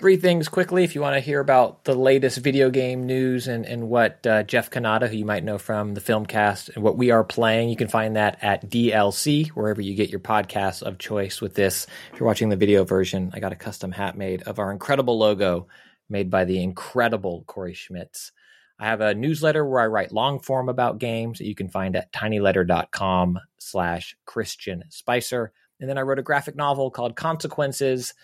[0.00, 3.66] Three things quickly if you want to hear about the latest video game news and,
[3.66, 6.96] and what uh, Jeff Cannata, who you might know from the film cast, and what
[6.96, 10.96] we are playing, you can find that at DLC, wherever you get your podcasts of
[10.96, 11.86] choice with this.
[12.14, 15.18] If you're watching the video version, I got a custom hat made of our incredible
[15.18, 15.68] logo
[16.08, 18.32] made by the incredible Corey Schmitz.
[18.78, 21.94] I have a newsletter where I write long form about games that you can find
[21.94, 25.52] at tinyletter.com slash Christian Spicer.
[25.78, 28.14] And then I wrote a graphic novel called Consequences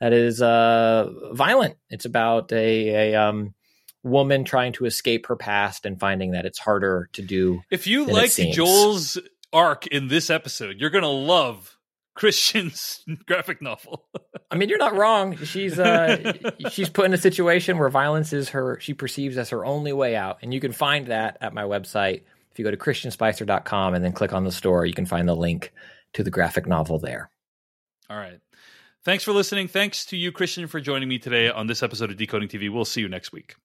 [0.00, 1.76] that is uh, violent.
[1.90, 3.54] It's about a, a um,
[4.02, 7.62] woman trying to escape her past and finding that it's harder to do.
[7.70, 8.56] If you seems.
[8.56, 9.18] Joel's
[9.52, 11.76] arc in this episode, you're going to love
[12.14, 14.04] Christian's graphic novel.
[14.50, 15.36] I mean, you're not wrong.
[15.36, 16.32] She's uh,
[16.70, 20.14] she's put in a situation where violence is her she perceives as her only way
[20.16, 22.22] out, and you can find that at my website.
[22.52, 25.34] If you go to christianspicer.com and then click on the store, you can find the
[25.34, 25.72] link
[26.12, 27.28] to the graphic novel there.
[28.08, 28.38] All right.
[29.04, 29.68] Thanks for listening.
[29.68, 32.72] Thanks to you, Christian, for joining me today on this episode of Decoding TV.
[32.72, 33.56] We'll see you next week.